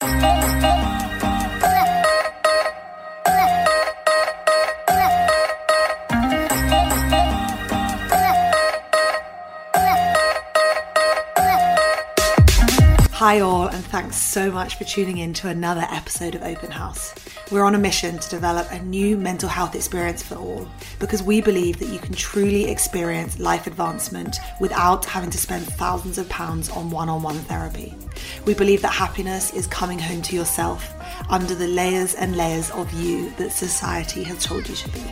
Thank 0.00 0.40
you. 0.40 0.45
Hi, 13.26 13.40
all, 13.40 13.66
and 13.66 13.84
thanks 13.86 14.16
so 14.16 14.52
much 14.52 14.76
for 14.76 14.84
tuning 14.84 15.18
in 15.18 15.34
to 15.34 15.48
another 15.48 15.84
episode 15.90 16.36
of 16.36 16.44
Open 16.44 16.70
House. 16.70 17.12
We're 17.50 17.64
on 17.64 17.74
a 17.74 17.78
mission 17.78 18.20
to 18.20 18.30
develop 18.30 18.70
a 18.70 18.78
new 18.78 19.16
mental 19.16 19.48
health 19.48 19.74
experience 19.74 20.22
for 20.22 20.36
all 20.36 20.68
because 21.00 21.24
we 21.24 21.40
believe 21.40 21.80
that 21.80 21.88
you 21.88 21.98
can 21.98 22.14
truly 22.14 22.70
experience 22.70 23.40
life 23.40 23.66
advancement 23.66 24.36
without 24.60 25.04
having 25.04 25.30
to 25.30 25.38
spend 25.38 25.66
thousands 25.66 26.18
of 26.18 26.28
pounds 26.28 26.70
on 26.70 26.88
one 26.88 27.08
on 27.08 27.20
one 27.20 27.34
therapy. 27.34 27.96
We 28.44 28.54
believe 28.54 28.80
that 28.82 28.92
happiness 28.92 29.52
is 29.52 29.66
coming 29.66 29.98
home 29.98 30.22
to 30.22 30.36
yourself 30.36 30.94
under 31.28 31.56
the 31.56 31.66
layers 31.66 32.14
and 32.14 32.36
layers 32.36 32.70
of 32.70 32.92
you 32.92 33.30
that 33.38 33.50
society 33.50 34.22
has 34.22 34.44
told 34.44 34.68
you 34.68 34.76
to 34.76 34.88
be. 34.90 35.02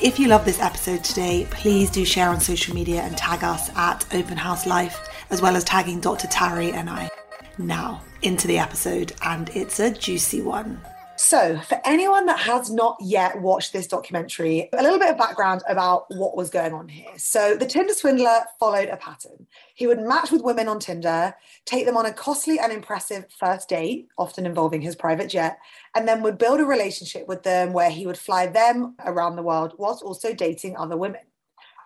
If 0.00 0.20
you 0.20 0.28
love 0.28 0.44
this 0.44 0.60
episode 0.60 1.02
today, 1.02 1.48
please 1.50 1.90
do 1.90 2.04
share 2.04 2.28
on 2.28 2.38
social 2.38 2.76
media 2.76 3.02
and 3.02 3.18
tag 3.18 3.42
us 3.42 3.70
at 3.74 4.06
Open 4.14 4.36
House 4.36 4.66
Life, 4.66 5.08
as 5.30 5.42
well 5.42 5.56
as 5.56 5.64
tagging 5.64 5.98
Dr. 5.98 6.28
Tari 6.28 6.70
and 6.70 6.88
I. 6.88 7.10
Now, 7.58 8.02
into 8.22 8.46
the 8.46 8.58
episode, 8.58 9.14
and 9.22 9.48
it's 9.54 9.80
a 9.80 9.90
juicy 9.90 10.42
one. 10.42 10.80
So, 11.18 11.58
for 11.60 11.80
anyone 11.86 12.26
that 12.26 12.38
has 12.40 12.70
not 12.70 12.98
yet 13.00 13.40
watched 13.40 13.72
this 13.72 13.86
documentary, 13.86 14.68
a 14.74 14.82
little 14.82 14.98
bit 14.98 15.10
of 15.10 15.16
background 15.16 15.62
about 15.66 16.04
what 16.10 16.36
was 16.36 16.50
going 16.50 16.74
on 16.74 16.88
here. 16.88 17.08
So, 17.16 17.56
the 17.56 17.64
Tinder 17.64 17.94
swindler 17.94 18.42
followed 18.60 18.90
a 18.90 18.98
pattern. 18.98 19.46
He 19.74 19.86
would 19.86 20.00
match 20.00 20.30
with 20.30 20.42
women 20.42 20.68
on 20.68 20.78
Tinder, 20.78 21.34
take 21.64 21.86
them 21.86 21.96
on 21.96 22.04
a 22.04 22.12
costly 22.12 22.58
and 22.58 22.70
impressive 22.70 23.24
first 23.30 23.70
date, 23.70 24.08
often 24.18 24.44
involving 24.44 24.82
his 24.82 24.94
private 24.94 25.30
jet, 25.30 25.58
and 25.94 26.06
then 26.06 26.22
would 26.22 26.36
build 26.36 26.60
a 26.60 26.66
relationship 26.66 27.26
with 27.26 27.42
them 27.42 27.72
where 27.72 27.90
he 27.90 28.06
would 28.06 28.18
fly 28.18 28.46
them 28.46 28.94
around 29.06 29.36
the 29.36 29.42
world 29.42 29.72
whilst 29.78 30.02
also 30.02 30.34
dating 30.34 30.76
other 30.76 30.98
women 30.98 31.22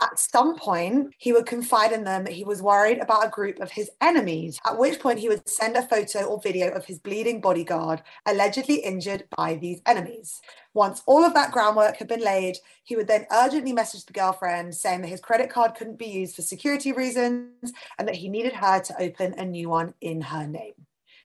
at 0.01 0.19
some 0.19 0.57
point, 0.57 1.15
he 1.19 1.33
would 1.33 1.47
confide 1.47 1.93
in 1.93 2.05
them 2.05 2.25
that 2.25 2.33
he 2.33 2.45
was 2.45 2.63
worried 2.63 2.99
about 2.99 3.27
a 3.27 3.31
group 3.31 3.61
of 3.61 3.71
his 3.71 3.91
enemies, 4.01 4.59
at 4.67 4.79
which 4.79 4.99
point 4.99 5.19
he 5.19 5.29
would 5.29 5.47
send 5.49 5.77
a 5.77 5.87
photo 5.87 6.25
or 6.25 6.41
video 6.41 6.71
of 6.71 6.87
his 6.87 6.99
bleeding 6.99 7.41
bodyguard, 7.41 8.03
allegedly 8.27 8.77
injured 8.77 9.25
by 9.37 9.55
these 9.55 9.83
enemies. 9.87 10.41
Once 10.73 11.03
all 11.07 11.25
of 11.25 11.35
that 11.35 11.53
groundwork 11.53 11.97
had 11.97 12.09
been 12.09 12.25
laid, 12.25 12.57
he 12.85 12.97
would 12.97 13.09
then 13.09 13.27
urgently 13.31 13.73
message 13.73 14.07
the 14.07 14.13
girlfriend 14.13 14.75
saying 14.75 15.03
that 15.03 15.09
his 15.09 15.21
credit 15.21 15.51
card 15.51 15.75
couldn't 15.75 15.99
be 15.99 16.07
used 16.07 16.35
for 16.35 16.43
security 16.43 16.93
reasons 16.93 17.73
and 17.99 18.09
that 18.09 18.17
he 18.17 18.29
needed 18.29 18.55
her 18.55 18.81
to 18.81 19.03
open 19.03 19.35
a 19.35 19.45
new 19.45 19.69
one 19.69 19.93
in 20.01 20.21
her 20.23 20.47
name. 20.47 20.75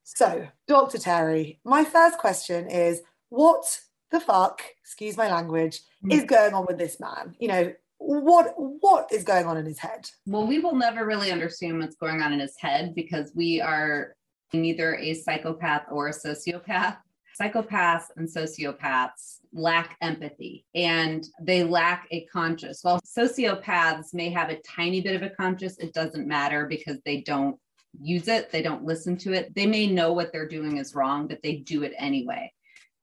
So, 0.03 0.47
Dr. 0.67 0.97
Tari, 0.97 1.59
my 1.63 1.83
first 1.83 2.17
question 2.19 2.69
is 2.69 3.01
what 3.29 3.79
the 4.11 4.19
fuck, 4.19 4.61
excuse 4.81 5.17
my 5.17 5.29
language, 5.29 5.81
mm. 6.03 6.13
is 6.13 6.23
going 6.23 6.53
on 6.53 6.65
with 6.67 6.77
this 6.77 6.99
man? 6.99 7.35
You 7.39 7.47
know, 7.47 7.73
what 7.97 8.53
what 8.57 9.11
is 9.11 9.23
going 9.23 9.45
on 9.45 9.57
in 9.57 9.65
his 9.65 9.79
head? 9.79 10.07
Well 10.25 10.45
we 10.45 10.59
will 10.59 10.75
never 10.75 11.05
really 11.05 11.31
understand 11.31 11.79
what's 11.79 11.95
going 11.95 12.21
on 12.21 12.33
in 12.33 12.39
his 12.39 12.55
head 12.59 12.93
because 12.95 13.31
we 13.35 13.61
are 13.61 14.15
neither 14.53 14.95
a 14.95 15.13
psychopath 15.13 15.83
or 15.91 16.07
a 16.07 16.13
sociopath. 16.13 16.97
Psychopaths 17.39 18.05
and 18.15 18.29
sociopaths 18.29 19.39
lack 19.51 19.97
empathy 20.01 20.65
and 20.73 21.27
they 21.41 21.63
lack 21.63 22.07
a 22.11 22.25
conscious 22.25 22.79
while 22.81 22.99
sociopaths 23.05 24.13
may 24.13 24.29
have 24.29 24.49
a 24.49 24.61
tiny 24.61 25.01
bit 25.01 25.15
of 25.15 25.21
a 25.21 25.29
conscious 25.29 25.77
it 25.77 25.93
doesn't 25.93 26.27
matter 26.27 26.65
because 26.65 26.97
they 27.05 27.21
don't 27.21 27.57
use 28.01 28.27
it 28.29 28.51
they 28.51 28.61
don't 28.61 28.83
listen 28.83 29.17
to 29.17 29.33
it. 29.33 29.53
They 29.55 29.65
may 29.65 29.87
know 29.87 30.13
what 30.13 30.31
they're 30.31 30.47
doing 30.47 30.77
is 30.77 30.95
wrong 30.95 31.27
but 31.27 31.41
they 31.43 31.57
do 31.57 31.83
it 31.83 31.93
anyway 31.97 32.51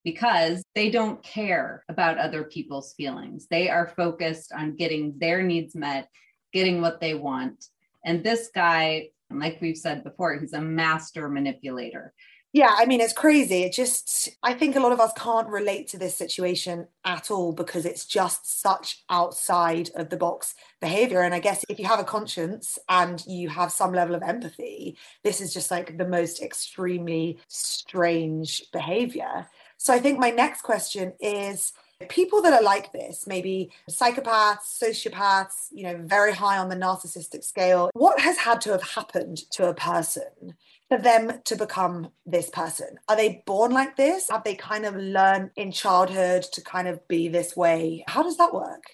because 0.05 0.63
they 0.75 0.91
don't 0.91 1.23
care 1.23 1.85
about 1.89 2.19
other 2.19 2.45
people's 2.45 2.95
feelings. 2.95 3.47
They 3.51 3.69
are 3.69 3.93
focused 3.97 4.53
on 4.53 4.77
getting 4.77 5.15
their 5.19 5.43
needs 5.43 5.75
met, 5.75 6.09
getting 6.53 6.81
what 6.81 7.01
they 7.01 7.15
want. 7.15 7.67
And 8.05 8.25
this 8.25 8.51
guy, 8.55 9.09
like 9.31 9.59
we've 9.61 9.77
said 9.77 10.05
before, 10.05 10.39
he's 10.39 10.53
a 10.53 10.61
master 10.61 11.29
manipulator. 11.29 12.13
Yeah, 12.55 12.75
I 12.77 12.85
mean, 12.85 13.01
it's 13.01 13.15
crazy. 13.15 13.63
It 13.63 13.73
just, 13.73 14.29
I 14.43 14.53
think 14.53 14.77
a 14.77 14.81
lot 14.81 14.93
of 14.93 15.01
us 15.01 15.13
can't 15.17 15.49
relate 15.49 15.89
to 15.89 15.99
this 15.99 16.15
situation 16.15 16.87
at 17.03 17.31
all 17.31 17.55
because 17.55 17.87
it's 17.87 18.05
just 18.05 18.61
such 18.61 19.05
outside 19.09 19.89
of 19.95 20.11
the 20.11 20.19
box 20.19 20.55
behavior. 20.79 21.23
And 21.23 21.35
I 21.35 21.39
guess 21.39 21.65
if 21.71 21.79
you 21.79 21.87
have 21.87 21.99
a 21.99 22.05
conscience 22.05 22.79
and 22.91 23.25
you 23.27 23.49
have 23.49 23.73
some 23.73 23.95
level 23.95 24.15
of 24.15 24.23
empathy, 24.23 24.99
this 25.25 25.41
is 25.41 25.55
just 25.55 25.71
like 25.71 25.97
the 25.97 26.07
most 26.07 26.43
extremely 26.43 27.39
strange 27.49 28.65
behavior. 28.71 29.47
So 29.83 29.93
I 29.93 29.99
think 29.99 30.21
my 30.21 30.31
next 30.31 30.63
question 30.63 31.13
is 31.19 31.73
people 32.09 32.41
that 32.43 32.53
are 32.53 32.63
like 32.63 32.93
this, 32.93 33.27
maybe 33.27 33.73
psychopaths, 33.91 34.81
sociopaths, 34.81 35.71
you 35.73 35.83
know, 35.83 36.01
very 36.05 36.33
high 36.33 36.57
on 36.59 36.69
the 36.69 36.77
narcissistic 36.77 37.43
scale, 37.43 37.91
what 37.93 38.21
has 38.21 38.39
had 38.39 38.61
to 38.61 38.71
have 38.71 38.83
happened 38.85 39.39
to 39.51 39.69
a 39.69 39.75
person 39.75 40.55
for 40.89 40.99
them 40.99 41.41
to 41.47 41.57
become 41.57 42.13
this 42.25 42.49
person? 42.49 42.97
Are 43.09 43.17
they 43.17 43.43
born 43.45 43.73
like 43.73 43.97
this? 43.97 44.31
Have 44.31 44.45
they 44.45 44.55
kind 44.55 44.87
of 44.87 44.95
learned 44.95 45.51
in 45.57 45.73
childhood 45.73 46.45
to 46.53 46.63
kind 46.63 46.87
of 46.87 47.09
be 47.09 47.27
this 47.27 47.57
way? 47.57 48.05
How 48.07 48.23
does 48.23 48.37
that 48.37 48.55
work? 48.55 48.85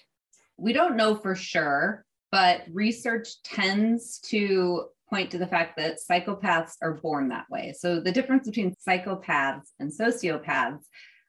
We 0.57 0.73
don't 0.73 0.97
know 0.97 1.13
for 1.13 1.35
sure, 1.35 2.03
but 2.31 2.63
research 2.73 3.43
tends 3.43 4.17
to 4.29 4.85
point 5.09 5.31
to 5.31 5.37
the 5.37 5.47
fact 5.47 5.77
that 5.77 5.97
psychopaths 5.99 6.73
are 6.81 6.93
born 6.93 7.29
that 7.29 7.49
way. 7.49 7.73
So 7.77 7.99
the 7.99 8.11
difference 8.11 8.47
between 8.47 8.75
psychopaths 8.87 9.69
and 9.79 9.91
sociopaths 9.91 10.81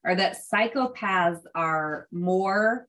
are 0.05 0.15
that 0.15 0.37
psychopaths 0.53 1.41
are 1.55 2.07
more 2.13 2.87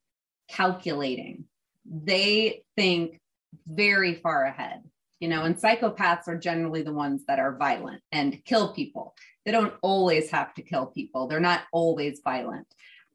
calculating. 0.50 1.46
They 1.86 2.64
think 2.76 3.20
very 3.68 4.16
far 4.16 4.46
ahead. 4.46 4.84
You 5.20 5.28
know, 5.28 5.44
and 5.44 5.56
psychopaths 5.56 6.28
are 6.28 6.38
generally 6.38 6.82
the 6.82 6.94
ones 6.94 7.24
that 7.28 7.38
are 7.38 7.56
violent 7.56 8.02
and 8.12 8.44
kill 8.44 8.74
people. 8.74 9.14
They 9.46 9.52
don't 9.52 9.74
always 9.84 10.32
have 10.32 10.54
to 10.56 10.64
kill 10.64 10.88
people. 10.88 11.28
They're 11.28 11.40
not 11.40 11.62
always 11.72 12.22
violent, 12.24 12.66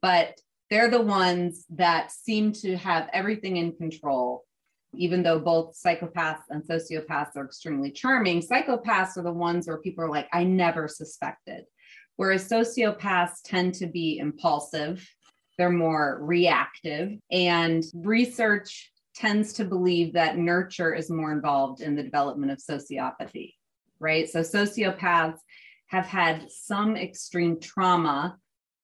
but 0.01 0.39
they're 0.69 0.89
the 0.89 1.01
ones 1.01 1.65
that 1.71 2.11
seem 2.11 2.53
to 2.53 2.77
have 2.77 3.09
everything 3.11 3.57
in 3.57 3.73
control 3.73 4.45
even 4.93 5.23
though 5.23 5.39
both 5.39 5.77
psychopaths 5.77 6.43
and 6.49 6.63
sociopaths 6.63 7.35
are 7.35 7.45
extremely 7.45 7.91
charming, 7.91 8.41
psychopaths 8.41 9.17
are 9.17 9.23
the 9.23 9.31
ones 9.31 9.67
where 9.67 9.79
people 9.79 10.03
are 10.03 10.09
like, 10.09 10.27
I 10.33 10.43
never 10.43 10.87
suspected. 10.87 11.65
Whereas 12.15 12.49
sociopaths 12.49 13.41
tend 13.43 13.75
to 13.75 13.87
be 13.87 14.17
impulsive, 14.17 15.07
they're 15.57 15.69
more 15.69 16.19
reactive, 16.21 17.13
and 17.31 17.83
research 17.93 18.91
tends 19.15 19.53
to 19.53 19.65
believe 19.65 20.13
that 20.13 20.37
nurture 20.37 20.93
is 20.93 21.09
more 21.09 21.31
involved 21.31 21.81
in 21.81 21.95
the 21.95 22.03
development 22.03 22.51
of 22.51 22.59
sociopathy, 22.59 23.53
right? 23.99 24.29
So 24.29 24.41
sociopaths 24.41 25.39
have 25.87 26.05
had 26.05 26.51
some 26.51 26.95
extreme 26.95 27.59
trauma 27.59 28.37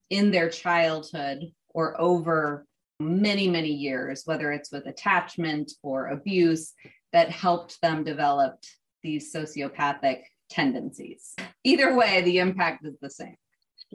in 0.09 0.31
their 0.31 0.49
childhood 0.49 1.51
or 1.69 1.99
over 1.99 2.65
many, 3.03 3.47
many 3.47 3.71
years, 3.71 4.23
whether 4.25 4.51
it's 4.51 4.71
with 4.71 4.87
attachment 4.87 5.73
or 5.83 6.07
abuse, 6.07 6.73
that 7.11 7.29
helped 7.29 7.79
them 7.81 8.03
develop 8.03 8.59
these 9.03 9.33
sociopathic 9.33 10.21
tendencies. 10.49 11.35
Either 11.63 11.95
way, 11.95 12.21
the 12.21 12.39
impact 12.39 12.85
is 12.85 12.95
the 13.01 13.09
same. 13.09 13.35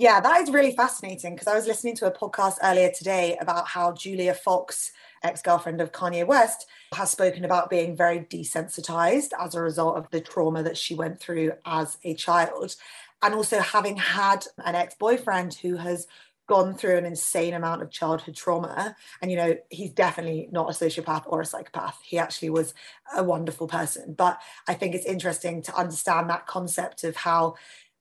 Yeah, 0.01 0.21
that 0.21 0.41
is 0.43 0.53
really 0.53 0.77
fascinating 0.77 1.35
because 1.35 1.49
I 1.49 1.57
was 1.57 1.67
listening 1.67 1.97
to 1.97 2.07
a 2.07 2.17
podcast 2.17 2.59
earlier 2.63 2.89
today 2.97 3.37
about 3.41 3.67
how 3.67 3.93
Julia 3.93 4.33
Fox, 4.33 4.93
ex 5.25 5.43
girlfriend 5.43 5.81
of 5.81 5.91
Kanye 5.91 6.25
West, 6.25 6.67
has 6.95 7.11
spoken 7.11 7.45
about 7.45 7.69
being 7.69 7.97
very 7.97 8.21
desensitized 8.21 9.31
as 9.41 9.57
a 9.57 9.61
result 9.61 9.97
of 9.97 10.09
the 10.11 10.21
trauma 10.21 10.63
that 10.63 10.77
she 10.77 10.95
went 10.95 11.19
through 11.19 11.51
as 11.67 11.99
a 12.05 12.15
child. 12.15 12.77
And 13.23 13.35
also 13.35 13.59
having 13.59 13.97
had 13.97 14.47
an 14.65 14.77
ex 14.77 14.95
boyfriend 14.95 15.55
who 15.55 15.75
has 15.79 16.07
gone 16.49 16.75
through 16.75 16.97
an 16.97 17.05
insane 17.05 17.55
amount 17.55 17.83
of 17.83 17.91
childhood 17.91 18.35
trauma. 18.35 18.97
And 19.23 19.31
you 19.31 19.37
know 19.37 19.57
he's 19.71 19.91
definitely 19.91 20.49
not 20.51 20.71
a 20.71 20.73
sociopath 20.73 21.25
or 21.27 21.41
a 21.41 21.47
psychopath. 21.47 22.01
He 22.03 22.19
actually 22.19 22.51
was 22.51 22.75
a 23.17 23.23
wonderful 23.23 23.69
person. 23.69 24.15
But 24.17 24.41
i 24.67 24.75
think 24.75 24.95
it's 24.95 25.07
interesting 25.07 25.63
to 25.63 25.77
understand 25.77 26.29
that 26.31 26.47
concept 26.47 27.05
of 27.05 27.17
how 27.17 27.55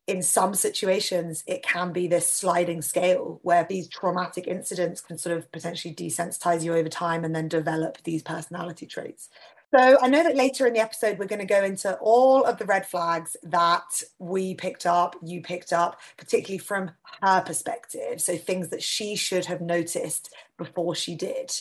in 0.08 0.22
some 0.22 0.54
situations 0.54 1.44
it 1.48 1.62
can 1.64 1.92
be 1.92 2.08
this 2.08 2.32
sliding 2.32 2.82
scale 2.82 3.40
where 3.44 3.66
these 3.70 3.90
traumatic 3.90 4.48
incidents 4.48 5.02
can 5.02 5.18
sort 5.18 5.38
of 5.38 5.52
potentially 5.52 5.94
desensitize 5.94 6.64
you 6.64 6.74
over 6.74 6.88
time 6.88 7.26
and 7.26 7.36
then 7.36 7.50
develop 7.50 8.02
these 8.04 8.24
personality 8.24 8.86
traits 8.86 9.30
so 9.76 9.98
I 10.02 10.08
know 10.08 10.24
that 10.24 10.36
later 10.36 10.66
in 10.66 10.74
the 10.74 10.80
episode, 10.80 11.20
we're 11.20 11.26
going 11.26 11.40
to 11.40 11.46
go 11.46 11.64
into 11.64 11.98
all 11.98 12.44
of 12.46 12.58
the 12.58 12.66
red 12.66 12.86
flags 12.86 13.36
that 13.44 14.02
we 14.18 14.56
picked 14.56 14.86
up, 14.86 15.16
you 15.22 15.42
picked 15.42 15.74
up, 15.74 16.00
particularly 16.18 16.58
from 16.58 16.92
her 17.22 17.42
perspective. 17.42 18.22
So 18.22 18.38
things 18.38 18.70
that 18.70 18.82
she 18.82 19.16
should 19.16 19.46
have 19.46 19.62
noticed 19.62 20.34
before 20.58 20.96
she 20.96 21.16
did. 21.16 21.52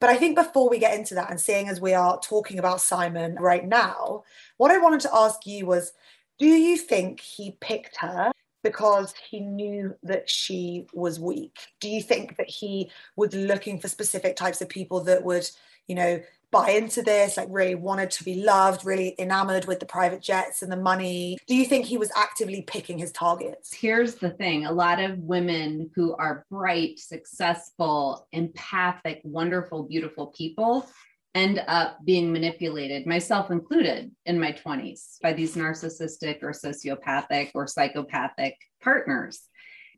But 0.00 0.10
I 0.10 0.16
think 0.16 0.34
before 0.34 0.68
we 0.68 0.80
get 0.80 0.98
into 0.98 1.14
that, 1.14 1.30
and 1.30 1.40
seeing 1.40 1.68
as 1.68 1.80
we 1.80 1.94
are 1.94 2.18
talking 2.18 2.58
about 2.58 2.80
Simon 2.80 3.36
right 3.38 3.64
now, 3.64 4.24
what 4.56 4.72
I 4.72 4.78
wanted 4.78 5.00
to 5.00 5.14
ask 5.14 5.46
you 5.46 5.66
was 5.66 5.92
do 6.40 6.48
you 6.48 6.76
think 6.76 7.20
he 7.20 7.56
picked 7.60 7.96
her 7.98 8.32
because 8.64 9.14
he 9.30 9.38
knew 9.38 9.94
that 10.02 10.28
she 10.28 10.88
was 10.92 11.20
weak? 11.20 11.56
Do 11.78 11.88
you 11.88 12.02
think 12.02 12.36
that 12.36 12.48
he 12.48 12.90
was 13.14 13.32
looking 13.32 13.78
for 13.78 13.86
specific 13.86 14.34
types 14.34 14.60
of 14.60 14.68
people 14.68 15.04
that 15.04 15.22
would, 15.22 15.48
you 15.86 15.94
know, 15.94 16.20
buy 16.52 16.70
into 16.70 17.02
this, 17.02 17.36
like 17.36 17.48
really 17.50 17.74
wanted 17.74 18.10
to 18.12 18.24
be 18.24 18.44
loved, 18.44 18.84
really 18.84 19.16
enamored 19.18 19.64
with 19.64 19.80
the 19.80 19.86
private 19.86 20.22
jets 20.22 20.62
and 20.62 20.70
the 20.70 20.76
money? 20.76 21.38
Do 21.48 21.56
you 21.56 21.64
think 21.64 21.86
he 21.86 21.98
was 21.98 22.12
actively 22.14 22.62
picking 22.62 22.98
his 22.98 23.10
targets? 23.10 23.74
Here's 23.74 24.16
the 24.16 24.30
thing 24.30 24.66
a 24.66 24.72
lot 24.72 25.00
of 25.00 25.18
women 25.18 25.90
who 25.96 26.14
are 26.14 26.46
bright, 26.50 27.00
successful, 27.00 28.28
empathic, 28.32 29.20
wonderful, 29.24 29.82
beautiful 29.82 30.28
people 30.28 30.86
end 31.34 31.62
up 31.66 31.98
being 32.04 32.30
manipulated, 32.30 33.06
myself 33.06 33.50
included, 33.50 34.10
in 34.26 34.38
my 34.38 34.52
20s 34.52 35.18
by 35.22 35.32
these 35.32 35.56
narcissistic 35.56 36.42
or 36.42 36.50
sociopathic 36.50 37.50
or 37.54 37.66
psychopathic 37.66 38.54
partners. 38.82 39.40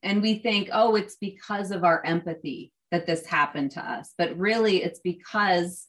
And 0.04 0.22
we 0.22 0.36
think, 0.36 0.68
oh, 0.72 0.94
it's 0.94 1.16
because 1.16 1.72
of 1.72 1.82
our 1.82 2.04
empathy 2.04 2.70
that 2.92 3.06
this 3.06 3.26
happened 3.26 3.72
to 3.72 3.80
us. 3.80 4.12
But 4.16 4.38
really, 4.38 4.82
it's 4.82 5.00
because 5.00 5.86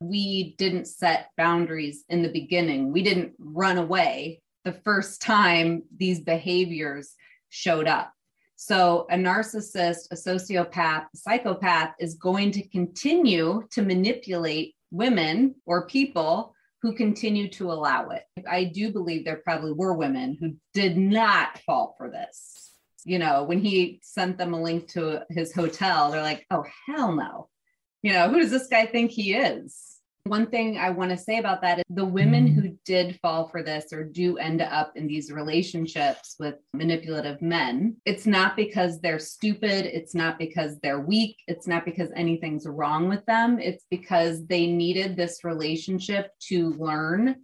we 0.00 0.54
didn't 0.58 0.86
set 0.86 1.30
boundaries 1.36 2.04
in 2.08 2.22
the 2.22 2.28
beginning. 2.28 2.92
We 2.92 3.02
didn't 3.02 3.34
run 3.38 3.78
away 3.78 4.42
the 4.64 4.72
first 4.72 5.22
time 5.22 5.82
these 5.96 6.20
behaviors 6.20 7.14
showed 7.48 7.88
up. 7.88 8.12
So, 8.56 9.06
a 9.10 9.14
narcissist, 9.14 10.10
a 10.10 10.16
sociopath, 10.16 11.06
a 11.14 11.16
psychopath 11.16 11.94
is 12.00 12.14
going 12.14 12.50
to 12.52 12.68
continue 12.68 13.62
to 13.70 13.82
manipulate 13.82 14.74
women 14.90 15.54
or 15.64 15.86
people 15.86 16.54
who 16.82 16.92
continue 16.92 17.48
to 17.50 17.70
allow 17.70 18.08
it. 18.10 18.24
I 18.48 18.64
do 18.64 18.92
believe 18.92 19.24
there 19.24 19.42
probably 19.44 19.72
were 19.72 19.94
women 19.94 20.36
who 20.40 20.56
did 20.74 20.96
not 20.96 21.58
fall 21.60 21.94
for 21.98 22.10
this. 22.10 22.72
You 23.04 23.18
know, 23.18 23.44
when 23.44 23.60
he 23.60 24.00
sent 24.02 24.38
them 24.38 24.54
a 24.54 24.60
link 24.60 24.88
to 24.88 25.22
his 25.30 25.54
hotel, 25.54 26.10
they're 26.10 26.22
like, 26.22 26.44
oh, 26.50 26.64
hell 26.86 27.12
no. 27.12 27.48
You 28.02 28.12
know, 28.12 28.28
who 28.28 28.40
does 28.40 28.50
this 28.50 28.68
guy 28.68 28.86
think 28.86 29.10
he 29.10 29.34
is? 29.34 29.84
One 30.24 30.46
thing 30.46 30.76
I 30.76 30.90
want 30.90 31.10
to 31.10 31.16
say 31.16 31.38
about 31.38 31.62
that 31.62 31.78
is 31.78 31.84
the 31.88 32.04
women 32.04 32.46
who 32.46 32.62
mm-hmm. 32.62 32.74
did 32.84 33.18
fall 33.22 33.48
for 33.48 33.62
this 33.62 33.92
or 33.92 34.04
do 34.04 34.36
end 34.36 34.60
up 34.60 34.92
in 34.94 35.06
these 35.06 35.32
relationships 35.32 36.36
with 36.38 36.56
manipulative 36.74 37.40
men, 37.40 37.96
it's 38.04 38.26
not 38.26 38.54
because 38.54 39.00
they're 39.00 39.18
stupid. 39.18 39.86
It's 39.86 40.14
not 40.14 40.38
because 40.38 40.78
they're 40.80 41.00
weak. 41.00 41.36
It's 41.48 41.66
not 41.66 41.86
because 41.86 42.10
anything's 42.14 42.66
wrong 42.66 43.08
with 43.08 43.24
them. 43.24 43.58
It's 43.58 43.84
because 43.90 44.46
they 44.46 44.66
needed 44.66 45.16
this 45.16 45.44
relationship 45.44 46.30
to 46.48 46.70
learn 46.74 47.36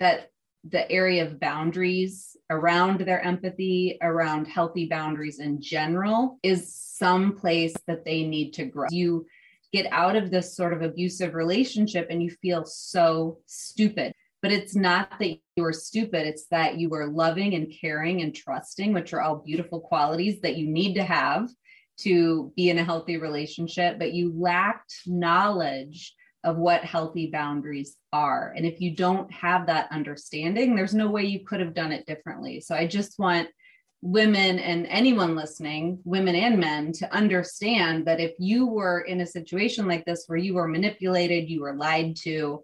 that 0.00 0.30
the 0.64 0.90
area 0.90 1.26
of 1.26 1.40
boundaries 1.40 2.36
around 2.48 3.00
their 3.00 3.20
empathy, 3.20 3.98
around 4.00 4.46
healthy 4.46 4.86
boundaries 4.86 5.38
in 5.38 5.60
general, 5.60 6.38
is 6.42 6.74
some 6.74 7.36
place 7.36 7.74
that 7.86 8.04
they 8.04 8.22
need 8.22 8.52
to 8.52 8.64
grow. 8.64 8.86
You 8.90 9.26
get 9.72 9.86
out 9.90 10.16
of 10.16 10.30
this 10.30 10.56
sort 10.56 10.72
of 10.72 10.82
abusive 10.82 11.34
relationship 11.34 12.08
and 12.10 12.22
you 12.22 12.30
feel 12.30 12.64
so 12.64 13.38
stupid. 13.46 14.12
But 14.42 14.52
it's 14.52 14.74
not 14.74 15.18
that 15.20 15.38
you 15.56 15.64
are 15.64 15.72
stupid, 15.72 16.26
it's 16.26 16.46
that 16.50 16.76
you 16.76 16.88
were 16.88 17.06
loving 17.06 17.54
and 17.54 17.72
caring 17.80 18.22
and 18.22 18.34
trusting, 18.34 18.92
which 18.92 19.12
are 19.12 19.20
all 19.20 19.36
beautiful 19.36 19.80
qualities 19.80 20.40
that 20.40 20.56
you 20.56 20.66
need 20.66 20.94
to 20.94 21.04
have 21.04 21.48
to 21.98 22.52
be 22.56 22.68
in 22.68 22.78
a 22.78 22.84
healthy 22.84 23.18
relationship, 23.18 23.98
but 23.98 24.12
you 24.12 24.32
lacked 24.36 24.94
knowledge 25.06 26.14
of 26.44 26.56
what 26.56 26.84
healthy 26.84 27.30
boundaries 27.30 27.96
are. 28.12 28.52
And 28.56 28.66
if 28.66 28.80
you 28.80 28.96
don't 28.96 29.32
have 29.32 29.66
that 29.66 29.88
understanding, 29.92 30.74
there's 30.74 30.94
no 30.94 31.08
way 31.08 31.24
you 31.24 31.44
could 31.44 31.60
have 31.60 31.74
done 31.74 31.92
it 31.92 32.06
differently. 32.06 32.60
So 32.60 32.74
I 32.74 32.86
just 32.86 33.18
want 33.18 33.48
women 34.02 34.58
and 34.58 34.86
anyone 34.88 35.36
listening, 35.36 36.00
women 36.04 36.34
and 36.34 36.58
men, 36.58 36.92
to 36.92 37.14
understand 37.14 38.04
that 38.04 38.20
if 38.20 38.32
you 38.38 38.66
were 38.66 39.02
in 39.02 39.20
a 39.20 39.26
situation 39.26 39.86
like 39.86 40.04
this 40.04 40.24
where 40.26 40.38
you 40.38 40.54
were 40.54 40.66
manipulated, 40.66 41.48
you 41.48 41.62
were 41.62 41.74
lied 41.74 42.16
to, 42.16 42.62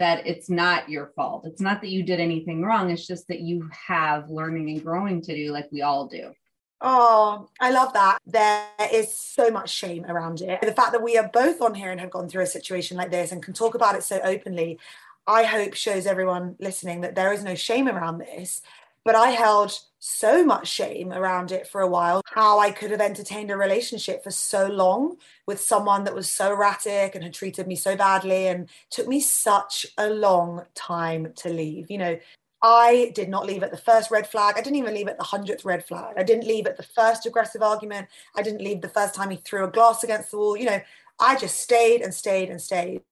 that 0.00 0.26
it's 0.26 0.50
not 0.50 0.88
your 0.88 1.12
fault. 1.14 1.46
It's 1.46 1.60
not 1.60 1.80
that 1.80 1.90
you 1.90 2.02
did 2.02 2.18
anything 2.18 2.62
wrong. 2.62 2.90
It's 2.90 3.06
just 3.06 3.28
that 3.28 3.40
you 3.40 3.70
have 3.86 4.28
learning 4.28 4.68
and 4.70 4.82
growing 4.82 5.22
to 5.22 5.34
do, 5.34 5.52
like 5.52 5.68
we 5.70 5.82
all 5.82 6.06
do. 6.06 6.32
Oh, 6.80 7.48
I 7.60 7.70
love 7.70 7.92
that. 7.92 8.18
There 8.26 8.66
is 8.92 9.14
so 9.14 9.50
much 9.50 9.70
shame 9.70 10.04
around 10.06 10.40
it. 10.40 10.60
The 10.62 10.72
fact 10.72 10.92
that 10.92 11.02
we 11.02 11.16
are 11.18 11.28
both 11.28 11.60
on 11.60 11.74
here 11.74 11.90
and 11.90 12.00
have 12.00 12.10
gone 12.10 12.28
through 12.28 12.42
a 12.42 12.46
situation 12.46 12.96
like 12.96 13.10
this 13.10 13.30
and 13.30 13.42
can 13.42 13.54
talk 13.54 13.74
about 13.74 13.94
it 13.94 14.02
so 14.02 14.18
openly, 14.24 14.78
I 15.26 15.44
hope 15.44 15.74
shows 15.74 16.06
everyone 16.06 16.56
listening 16.58 17.02
that 17.02 17.14
there 17.14 17.32
is 17.32 17.44
no 17.44 17.54
shame 17.54 17.86
around 17.86 18.18
this 18.18 18.62
but 19.04 19.14
I 19.14 19.30
held 19.30 19.78
so 20.00 20.44
much 20.44 20.66
shame 20.66 21.12
around 21.12 21.52
it 21.52 21.66
for 21.68 21.82
a 21.82 21.86
while. 21.86 22.22
How 22.26 22.58
I 22.58 22.70
could 22.70 22.90
have 22.90 23.02
entertained 23.02 23.50
a 23.50 23.56
relationship 23.56 24.24
for 24.24 24.30
so 24.30 24.66
long 24.66 25.16
with 25.46 25.60
someone 25.60 26.04
that 26.04 26.14
was 26.14 26.30
so 26.30 26.52
erratic 26.52 27.14
and 27.14 27.22
had 27.22 27.34
treated 27.34 27.66
me 27.66 27.76
so 27.76 27.96
badly 27.96 28.48
and 28.48 28.68
took 28.90 29.06
me 29.06 29.20
such 29.20 29.86
a 29.98 30.08
long 30.08 30.64
time 30.74 31.32
to 31.36 31.50
leave. 31.50 31.90
You 31.90 31.98
know, 31.98 32.18
I 32.62 33.12
did 33.14 33.28
not 33.28 33.46
leave 33.46 33.62
at 33.62 33.70
the 33.70 33.76
first 33.76 34.10
red 34.10 34.26
flag. 34.26 34.54
I 34.56 34.62
didn't 34.62 34.78
even 34.78 34.94
leave 34.94 35.08
at 35.08 35.18
the 35.18 35.24
hundredth 35.24 35.64
red 35.66 35.84
flag. 35.84 36.14
I 36.16 36.22
didn't 36.22 36.46
leave 36.46 36.66
at 36.66 36.78
the 36.78 36.82
first 36.82 37.26
aggressive 37.26 37.62
argument. 37.62 38.08
I 38.34 38.42
didn't 38.42 38.62
leave 38.62 38.80
the 38.80 38.88
first 38.88 39.14
time 39.14 39.30
he 39.30 39.36
threw 39.36 39.64
a 39.64 39.70
glass 39.70 40.02
against 40.02 40.30
the 40.30 40.38
wall. 40.38 40.56
You 40.56 40.66
know, 40.66 40.80
I 41.18 41.36
just 41.36 41.60
stayed 41.60 42.00
and 42.00 42.12
stayed 42.12 42.48
and 42.48 42.60
stayed. 42.60 43.02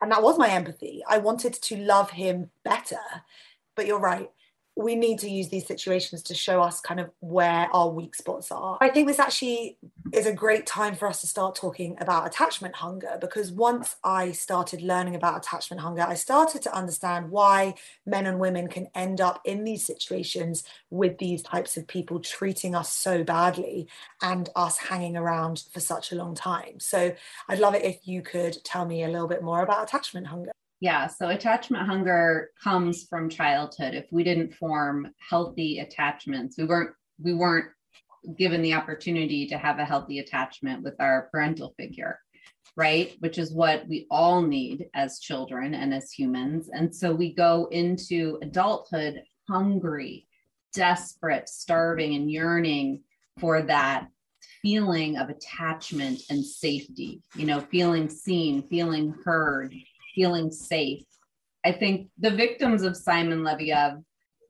And 0.00 0.12
that 0.12 0.22
was 0.22 0.38
my 0.38 0.48
empathy. 0.48 1.02
I 1.08 1.18
wanted 1.18 1.54
to 1.54 1.76
love 1.76 2.10
him 2.10 2.50
better. 2.64 3.00
But 3.74 3.86
you're 3.86 3.98
right 3.98 4.30
we 4.76 4.94
need 4.94 5.18
to 5.18 5.30
use 5.30 5.48
these 5.48 5.66
situations 5.66 6.22
to 6.22 6.34
show 6.34 6.60
us 6.60 6.80
kind 6.80 7.00
of 7.00 7.10
where 7.20 7.66
our 7.72 7.88
weak 7.88 8.14
spots 8.14 8.52
are. 8.52 8.76
I 8.82 8.90
think 8.90 9.08
this 9.08 9.18
actually 9.18 9.78
is 10.12 10.26
a 10.26 10.32
great 10.32 10.66
time 10.66 10.94
for 10.94 11.08
us 11.08 11.22
to 11.22 11.26
start 11.26 11.54
talking 11.54 11.96
about 11.98 12.26
attachment 12.26 12.74
hunger 12.74 13.16
because 13.18 13.50
once 13.50 13.96
I 14.04 14.32
started 14.32 14.82
learning 14.82 15.14
about 15.14 15.38
attachment 15.38 15.80
hunger, 15.80 16.02
I 16.02 16.12
started 16.12 16.60
to 16.62 16.76
understand 16.76 17.30
why 17.30 17.74
men 18.04 18.26
and 18.26 18.38
women 18.38 18.68
can 18.68 18.88
end 18.94 19.18
up 19.18 19.40
in 19.46 19.64
these 19.64 19.84
situations 19.84 20.62
with 20.90 21.16
these 21.16 21.42
types 21.42 21.78
of 21.78 21.86
people 21.86 22.20
treating 22.20 22.74
us 22.74 22.92
so 22.92 23.24
badly 23.24 23.88
and 24.20 24.50
us 24.54 24.76
hanging 24.76 25.16
around 25.16 25.64
for 25.72 25.80
such 25.80 26.12
a 26.12 26.16
long 26.16 26.34
time. 26.34 26.80
So 26.80 27.14
I'd 27.48 27.60
love 27.60 27.74
it 27.74 27.82
if 27.82 28.06
you 28.06 28.20
could 28.20 28.62
tell 28.62 28.84
me 28.84 29.04
a 29.04 29.08
little 29.08 29.28
bit 29.28 29.42
more 29.42 29.62
about 29.62 29.84
attachment 29.84 30.26
hunger. 30.26 30.52
Yeah, 30.80 31.06
so 31.06 31.28
attachment 31.28 31.86
hunger 31.86 32.50
comes 32.62 33.04
from 33.04 33.30
childhood. 33.30 33.94
If 33.94 34.06
we 34.10 34.24
didn't 34.24 34.54
form 34.54 35.10
healthy 35.18 35.78
attachments, 35.78 36.58
we 36.58 36.64
weren't 36.64 36.90
we 37.18 37.32
weren't 37.32 37.70
given 38.36 38.60
the 38.60 38.74
opportunity 38.74 39.46
to 39.46 39.56
have 39.56 39.78
a 39.78 39.84
healthy 39.84 40.18
attachment 40.18 40.82
with 40.82 40.94
our 41.00 41.28
parental 41.32 41.74
figure, 41.78 42.18
right? 42.76 43.16
Which 43.20 43.38
is 43.38 43.52
what 43.52 43.88
we 43.88 44.06
all 44.10 44.42
need 44.42 44.86
as 44.94 45.20
children 45.20 45.74
and 45.74 45.94
as 45.94 46.12
humans. 46.12 46.68
And 46.70 46.94
so 46.94 47.14
we 47.14 47.32
go 47.32 47.68
into 47.70 48.38
adulthood 48.42 49.22
hungry, 49.48 50.26
desperate, 50.74 51.48
starving 51.48 52.14
and 52.16 52.30
yearning 52.30 53.02
for 53.38 53.62
that 53.62 54.08
feeling 54.60 55.16
of 55.16 55.30
attachment 55.30 56.20
and 56.28 56.44
safety, 56.44 57.22
you 57.34 57.46
know, 57.46 57.60
feeling 57.60 58.08
seen, 58.08 58.66
feeling 58.68 59.14
heard, 59.24 59.74
feeling 60.16 60.50
safe. 60.50 61.04
I 61.64 61.70
think 61.70 62.08
the 62.18 62.30
victims 62.30 62.82
of 62.82 62.96
Simon 62.96 63.42
Leviev, 63.42 64.02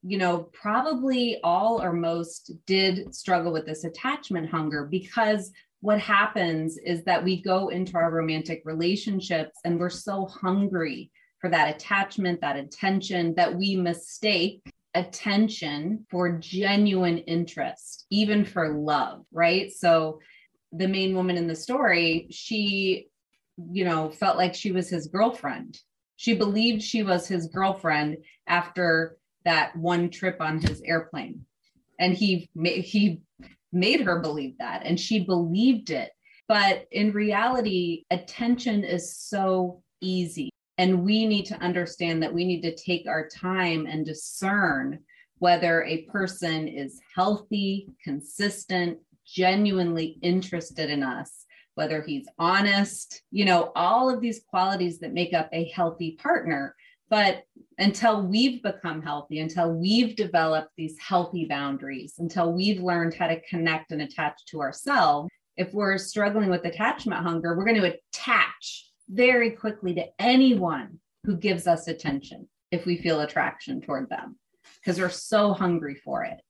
you 0.02 0.16
know, 0.16 0.48
probably 0.52 1.40
all 1.42 1.82
or 1.82 1.92
most 1.92 2.52
did 2.66 3.14
struggle 3.14 3.52
with 3.52 3.66
this 3.66 3.84
attachment 3.84 4.48
hunger 4.48 4.86
because 4.86 5.50
what 5.80 6.00
happens 6.00 6.78
is 6.78 7.04
that 7.04 7.22
we 7.22 7.42
go 7.42 7.68
into 7.68 7.96
our 7.96 8.10
romantic 8.10 8.62
relationships 8.64 9.58
and 9.64 9.78
we're 9.78 9.90
so 9.90 10.26
hungry 10.26 11.10
for 11.40 11.50
that 11.50 11.74
attachment, 11.74 12.40
that 12.40 12.56
attention, 12.56 13.34
that 13.34 13.54
we 13.54 13.76
mistake 13.76 14.62
attention 14.94 16.06
for 16.10 16.38
genuine 16.38 17.18
interest, 17.18 18.06
even 18.10 18.44
for 18.44 18.72
love, 18.72 19.24
right? 19.32 19.70
So 19.72 20.20
the 20.72 20.88
main 20.88 21.14
woman 21.14 21.36
in 21.36 21.46
the 21.46 21.54
story, 21.54 22.28
she 22.30 23.08
you 23.56 23.84
know, 23.84 24.10
felt 24.10 24.36
like 24.36 24.54
she 24.54 24.72
was 24.72 24.88
his 24.88 25.06
girlfriend. 25.08 25.78
She 26.16 26.34
believed 26.34 26.82
she 26.82 27.02
was 27.02 27.26
his 27.26 27.48
girlfriend 27.48 28.18
after 28.46 29.16
that 29.44 29.76
one 29.76 30.10
trip 30.10 30.40
on 30.40 30.60
his 30.60 30.82
airplane. 30.82 31.44
And 31.98 32.14
he 32.14 32.48
he 32.54 33.20
made 33.72 34.00
her 34.02 34.20
believe 34.20 34.58
that 34.58 34.82
and 34.84 34.98
she 34.98 35.24
believed 35.24 35.90
it. 35.90 36.10
But 36.48 36.86
in 36.90 37.12
reality, 37.12 38.04
attention 38.10 38.84
is 38.84 39.16
so 39.16 39.82
easy. 40.00 40.50
And 40.78 41.04
we 41.04 41.26
need 41.26 41.46
to 41.46 41.62
understand 41.62 42.22
that 42.22 42.32
we 42.32 42.44
need 42.44 42.62
to 42.62 42.74
take 42.74 43.08
our 43.08 43.28
time 43.28 43.86
and 43.86 44.04
discern 44.04 45.00
whether 45.38 45.84
a 45.84 46.02
person 46.02 46.68
is 46.68 47.00
healthy, 47.14 47.88
consistent, 48.02 48.98
genuinely 49.26 50.18
interested 50.22 50.88
in 50.88 51.02
us 51.02 51.45
whether 51.76 52.02
he's 52.02 52.26
honest, 52.38 53.22
you 53.30 53.44
know, 53.44 53.70
all 53.76 54.10
of 54.10 54.20
these 54.20 54.42
qualities 54.48 54.98
that 54.98 55.12
make 55.12 55.32
up 55.32 55.48
a 55.52 55.70
healthy 55.74 56.18
partner 56.20 56.74
But 57.08 57.44
until 57.78 58.22
we've 58.22 58.62
become 58.62 59.02
healthy, 59.02 59.38
until 59.40 59.72
we've 59.72 60.16
developed 60.16 60.70
these 60.76 60.98
healthy 60.98 61.44
boundaries, 61.44 62.14
until 62.18 62.52
we've 62.52 62.82
learned 62.82 63.14
how 63.14 63.28
to 63.28 63.40
connect 63.42 63.92
and 63.92 64.02
attach 64.02 64.44
to 64.46 64.60
ourselves, 64.60 65.30
if 65.56 65.72
we're 65.72 65.98
struggling 65.98 66.50
with 66.50 66.64
attachment 66.64 67.22
hunger, 67.22 67.56
we're 67.56 67.64
going 67.64 67.80
to 67.80 67.94
attach 67.94 68.90
very 69.08 69.50
quickly 69.50 69.94
to 69.94 70.06
anyone 70.18 70.98
who 71.24 71.36
gives 71.36 71.66
us 71.66 71.86
attention 71.86 72.48
if 72.72 72.86
we 72.86 72.96
feel 72.96 73.20
attraction 73.20 73.80
toward 73.80 74.08
them 74.10 74.36
because 74.80 74.98
we're 74.98 75.08
so 75.08 75.52
hungry 75.52 75.94
for 75.94 76.24
it. 76.24 76.40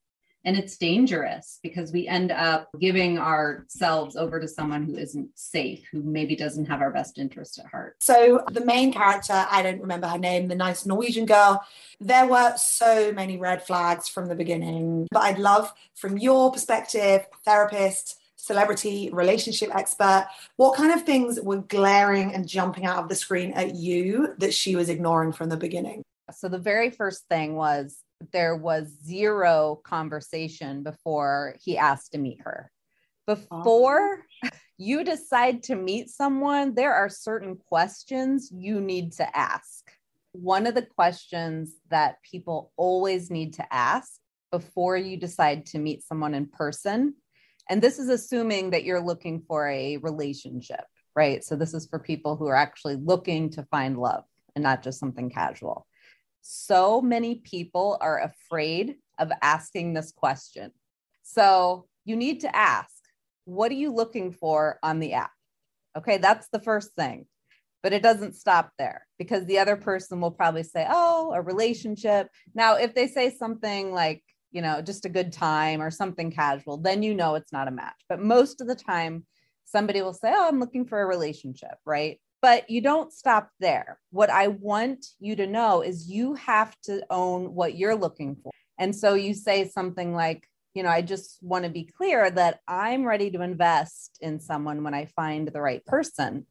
And 0.45 0.55
it's 0.55 0.77
dangerous 0.77 1.59
because 1.61 1.91
we 1.91 2.07
end 2.07 2.31
up 2.31 2.69
giving 2.79 3.17
ourselves 3.17 4.15
over 4.15 4.39
to 4.39 4.47
someone 4.47 4.83
who 4.83 4.95
isn't 4.95 5.29
safe, 5.35 5.83
who 5.91 6.01
maybe 6.01 6.35
doesn't 6.35 6.65
have 6.65 6.81
our 6.81 6.91
best 6.91 7.17
interest 7.17 7.59
at 7.59 7.65
heart. 7.65 7.97
So, 8.01 8.43
the 8.51 8.63
main 8.63 8.93
character, 8.93 9.45
I 9.51 9.61
don't 9.61 9.81
remember 9.81 10.07
her 10.07 10.17
name, 10.17 10.47
the 10.47 10.55
nice 10.55 10.85
Norwegian 10.85 11.25
girl, 11.25 11.61
there 11.99 12.27
were 12.27 12.53
so 12.55 13.11
many 13.11 13.37
red 13.37 13.63
flags 13.63 14.07
from 14.07 14.27
the 14.27 14.35
beginning. 14.35 15.07
But 15.11 15.23
I'd 15.23 15.39
love, 15.39 15.73
from 15.95 16.17
your 16.17 16.51
perspective, 16.51 17.25
therapist, 17.43 18.17
celebrity, 18.37 19.09
relationship 19.11 19.75
expert, 19.75 20.27
what 20.55 20.77
kind 20.77 20.93
of 20.93 21.05
things 21.05 21.39
were 21.41 21.57
glaring 21.57 22.33
and 22.33 22.47
jumping 22.47 22.85
out 22.85 22.97
of 22.97 23.09
the 23.09 23.15
screen 23.15 23.51
at 23.53 23.75
you 23.75 24.33
that 24.37 24.53
she 24.53 24.75
was 24.75 24.87
ignoring 24.89 25.33
from 25.33 25.49
the 25.49 25.57
beginning? 25.57 26.03
So, 26.31 26.47
the 26.47 26.57
very 26.57 26.89
first 26.89 27.27
thing 27.27 27.55
was 27.55 27.97
there 28.31 28.55
was 28.55 28.87
zero 29.03 29.79
conversation 29.83 30.83
before 30.83 31.55
he 31.61 31.77
asked 31.77 32.11
to 32.13 32.17
meet 32.17 32.41
her. 32.41 32.71
Before 33.25 34.23
oh. 34.43 34.49
you 34.77 35.03
decide 35.03 35.63
to 35.63 35.75
meet 35.75 36.09
someone, 36.09 36.73
there 36.73 36.93
are 36.93 37.09
certain 37.09 37.57
questions 37.57 38.49
you 38.51 38.79
need 38.79 39.13
to 39.13 39.37
ask. 39.37 39.91
One 40.31 40.67
of 40.67 40.75
the 40.75 40.85
questions 40.85 41.73
that 41.89 42.21
people 42.23 42.71
always 42.77 43.29
need 43.29 43.53
to 43.55 43.73
ask 43.73 44.19
before 44.51 44.95
you 44.95 45.17
decide 45.17 45.65
to 45.67 45.79
meet 45.79 46.03
someone 46.03 46.33
in 46.33 46.45
person, 46.45 47.15
and 47.69 47.81
this 47.81 47.99
is 47.99 48.07
assuming 48.07 48.69
that 48.69 48.85
you're 48.85 49.03
looking 49.03 49.41
for 49.41 49.67
a 49.67 49.97
relationship, 49.97 50.85
right? 51.15 51.43
So, 51.43 51.57
this 51.57 51.73
is 51.73 51.85
for 51.87 51.99
people 51.99 52.37
who 52.37 52.47
are 52.47 52.55
actually 52.55 52.95
looking 52.95 53.49
to 53.51 53.63
find 53.63 53.97
love 53.97 54.23
and 54.55 54.63
not 54.63 54.83
just 54.83 54.99
something 54.99 55.29
casual 55.29 55.85
so 56.41 57.01
many 57.01 57.35
people 57.35 57.97
are 58.01 58.21
afraid 58.21 58.95
of 59.17 59.31
asking 59.41 59.93
this 59.93 60.11
question. 60.11 60.71
So 61.23 61.87
you 62.05 62.15
need 62.15 62.41
to 62.41 62.55
ask, 62.55 62.93
what 63.45 63.71
are 63.71 63.75
you 63.75 63.93
looking 63.93 64.31
for 64.31 64.79
on 64.83 64.99
the 64.99 65.13
app? 65.13 65.31
Okay, 65.97 66.17
that's 66.17 66.47
the 66.49 66.59
first 66.59 66.93
thing. 66.95 67.25
But 67.83 67.93
it 67.93 68.03
doesn't 68.03 68.35
stop 68.35 68.71
there 68.77 69.05
because 69.17 69.45
the 69.45 69.59
other 69.59 69.75
person 69.75 70.19
will 70.19 70.31
probably 70.31 70.63
say, 70.63 70.85
oh, 70.89 71.31
a 71.33 71.41
relationship. 71.41 72.27
Now, 72.53 72.75
if 72.75 72.93
they 72.93 73.07
say 73.07 73.29
something 73.29 73.91
like, 73.91 74.23
you 74.51 74.61
know, 74.61 74.81
just 74.81 75.05
a 75.05 75.09
good 75.09 75.31
time 75.31 75.81
or 75.81 75.91
something 75.91 76.31
casual, 76.31 76.77
then 76.77 77.03
you 77.03 77.13
know 77.13 77.35
it's 77.35 77.53
not 77.53 77.67
a 77.67 77.71
match. 77.71 77.95
But 78.09 78.21
most 78.21 78.61
of 78.61 78.67
the 78.67 78.75
time, 78.75 79.25
somebody 79.65 80.01
will 80.01 80.13
say, 80.13 80.33
oh, 80.33 80.47
I'm 80.47 80.59
looking 80.59 80.85
for 80.85 81.01
a 81.01 81.05
relationship, 81.05 81.75
right? 81.85 82.19
But 82.41 82.69
you 82.69 82.81
don't 82.81 83.11
stop 83.11 83.49
there. 83.59 83.99
What 84.11 84.29
I 84.29 84.47
want 84.49 85.05
you 85.19 85.35
to 85.37 85.47
know 85.47 85.81
is 85.81 86.09
you 86.09 86.35
have 86.35 86.75
to 86.83 87.03
own 87.09 87.55
what 87.55 87.75
you're 87.75 87.95
looking 87.95 88.35
for. 88.35 88.51
And 88.77 88.95
so 88.95 89.15
you 89.15 89.33
say 89.33 89.67
something 89.67 90.13
like, 90.13 90.47
you 90.75 90.83
know, 90.83 90.89
I 90.89 91.01
just 91.01 91.39
want 91.41 91.63
to 91.63 91.71
be 91.71 91.83
clear 91.85 92.29
that 92.29 92.59
I'm 92.67 93.03
ready 93.03 93.31
to 93.31 93.41
invest 93.41 94.19
in 94.21 94.39
someone 94.39 94.83
when 94.83 94.93
I 94.93 95.05
find 95.05 95.47
the 95.47 95.61
right 95.61 95.83
person. 95.85 96.45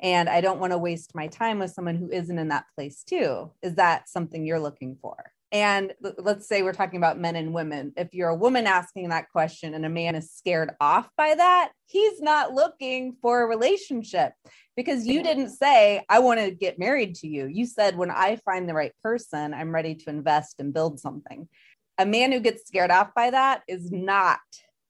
And 0.00 0.28
I 0.28 0.40
don't 0.40 0.60
want 0.60 0.72
to 0.72 0.78
waste 0.78 1.14
my 1.14 1.26
time 1.26 1.58
with 1.58 1.72
someone 1.72 1.96
who 1.96 2.10
isn't 2.10 2.38
in 2.38 2.48
that 2.48 2.66
place 2.74 3.02
too. 3.02 3.50
Is 3.62 3.74
that 3.74 4.08
something 4.08 4.46
you're 4.46 4.60
looking 4.60 4.96
for? 5.00 5.32
And 5.56 5.94
let's 6.18 6.46
say 6.46 6.62
we're 6.62 6.74
talking 6.74 6.98
about 6.98 7.18
men 7.18 7.34
and 7.34 7.54
women. 7.54 7.94
If 7.96 8.12
you're 8.12 8.28
a 8.28 8.34
woman 8.34 8.66
asking 8.66 9.08
that 9.08 9.30
question 9.30 9.72
and 9.72 9.86
a 9.86 9.88
man 9.88 10.14
is 10.14 10.30
scared 10.30 10.72
off 10.82 11.08
by 11.16 11.34
that, 11.34 11.72
he's 11.86 12.20
not 12.20 12.52
looking 12.52 13.16
for 13.22 13.40
a 13.40 13.46
relationship 13.46 14.34
because 14.76 15.06
you 15.06 15.20
mm-hmm. 15.20 15.28
didn't 15.28 15.50
say, 15.50 16.04
I 16.10 16.18
want 16.18 16.40
to 16.40 16.50
get 16.50 16.78
married 16.78 17.14
to 17.16 17.26
you. 17.26 17.46
You 17.46 17.64
said, 17.64 17.96
when 17.96 18.10
I 18.10 18.36
find 18.44 18.68
the 18.68 18.74
right 18.74 18.92
person, 19.02 19.54
I'm 19.54 19.74
ready 19.74 19.94
to 19.94 20.10
invest 20.10 20.56
and 20.58 20.74
build 20.74 21.00
something. 21.00 21.48
A 21.96 22.04
man 22.04 22.32
who 22.32 22.40
gets 22.40 22.66
scared 22.68 22.90
off 22.90 23.14
by 23.14 23.30
that 23.30 23.62
is 23.66 23.90
not 23.90 24.40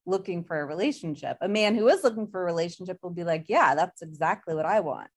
looking 0.04 0.42
for 0.42 0.60
a 0.60 0.66
relationship. 0.66 1.36
A 1.40 1.48
man 1.48 1.76
who 1.76 1.86
is 1.86 2.02
looking 2.02 2.26
for 2.26 2.42
a 2.42 2.44
relationship 2.44 2.98
will 3.04 3.10
be 3.10 3.22
like, 3.22 3.44
Yeah, 3.46 3.76
that's 3.76 4.02
exactly 4.02 4.56
what 4.56 4.66
I 4.66 4.80
want. 4.80 5.10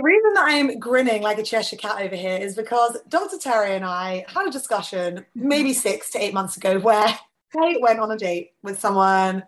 The 0.00 0.04
reason 0.04 0.32
that 0.32 0.44
I'm 0.46 0.78
grinning 0.78 1.20
like 1.20 1.36
a 1.36 1.42
Cheshire 1.42 1.76
cat 1.76 2.00
over 2.00 2.16
here 2.16 2.38
is 2.38 2.56
because 2.56 2.96
Dr. 3.10 3.36
Tari 3.36 3.74
and 3.74 3.84
I 3.84 4.24
had 4.28 4.46
a 4.46 4.50
discussion 4.50 5.26
maybe 5.34 5.72
mm-hmm. 5.72 5.78
six 5.78 6.08
to 6.12 6.24
eight 6.24 6.32
months 6.32 6.56
ago 6.56 6.78
where 6.78 7.18
I 7.54 7.76
went 7.82 8.00
on 8.00 8.10
a 8.10 8.16
date 8.16 8.52
with 8.62 8.80
someone 8.80 9.42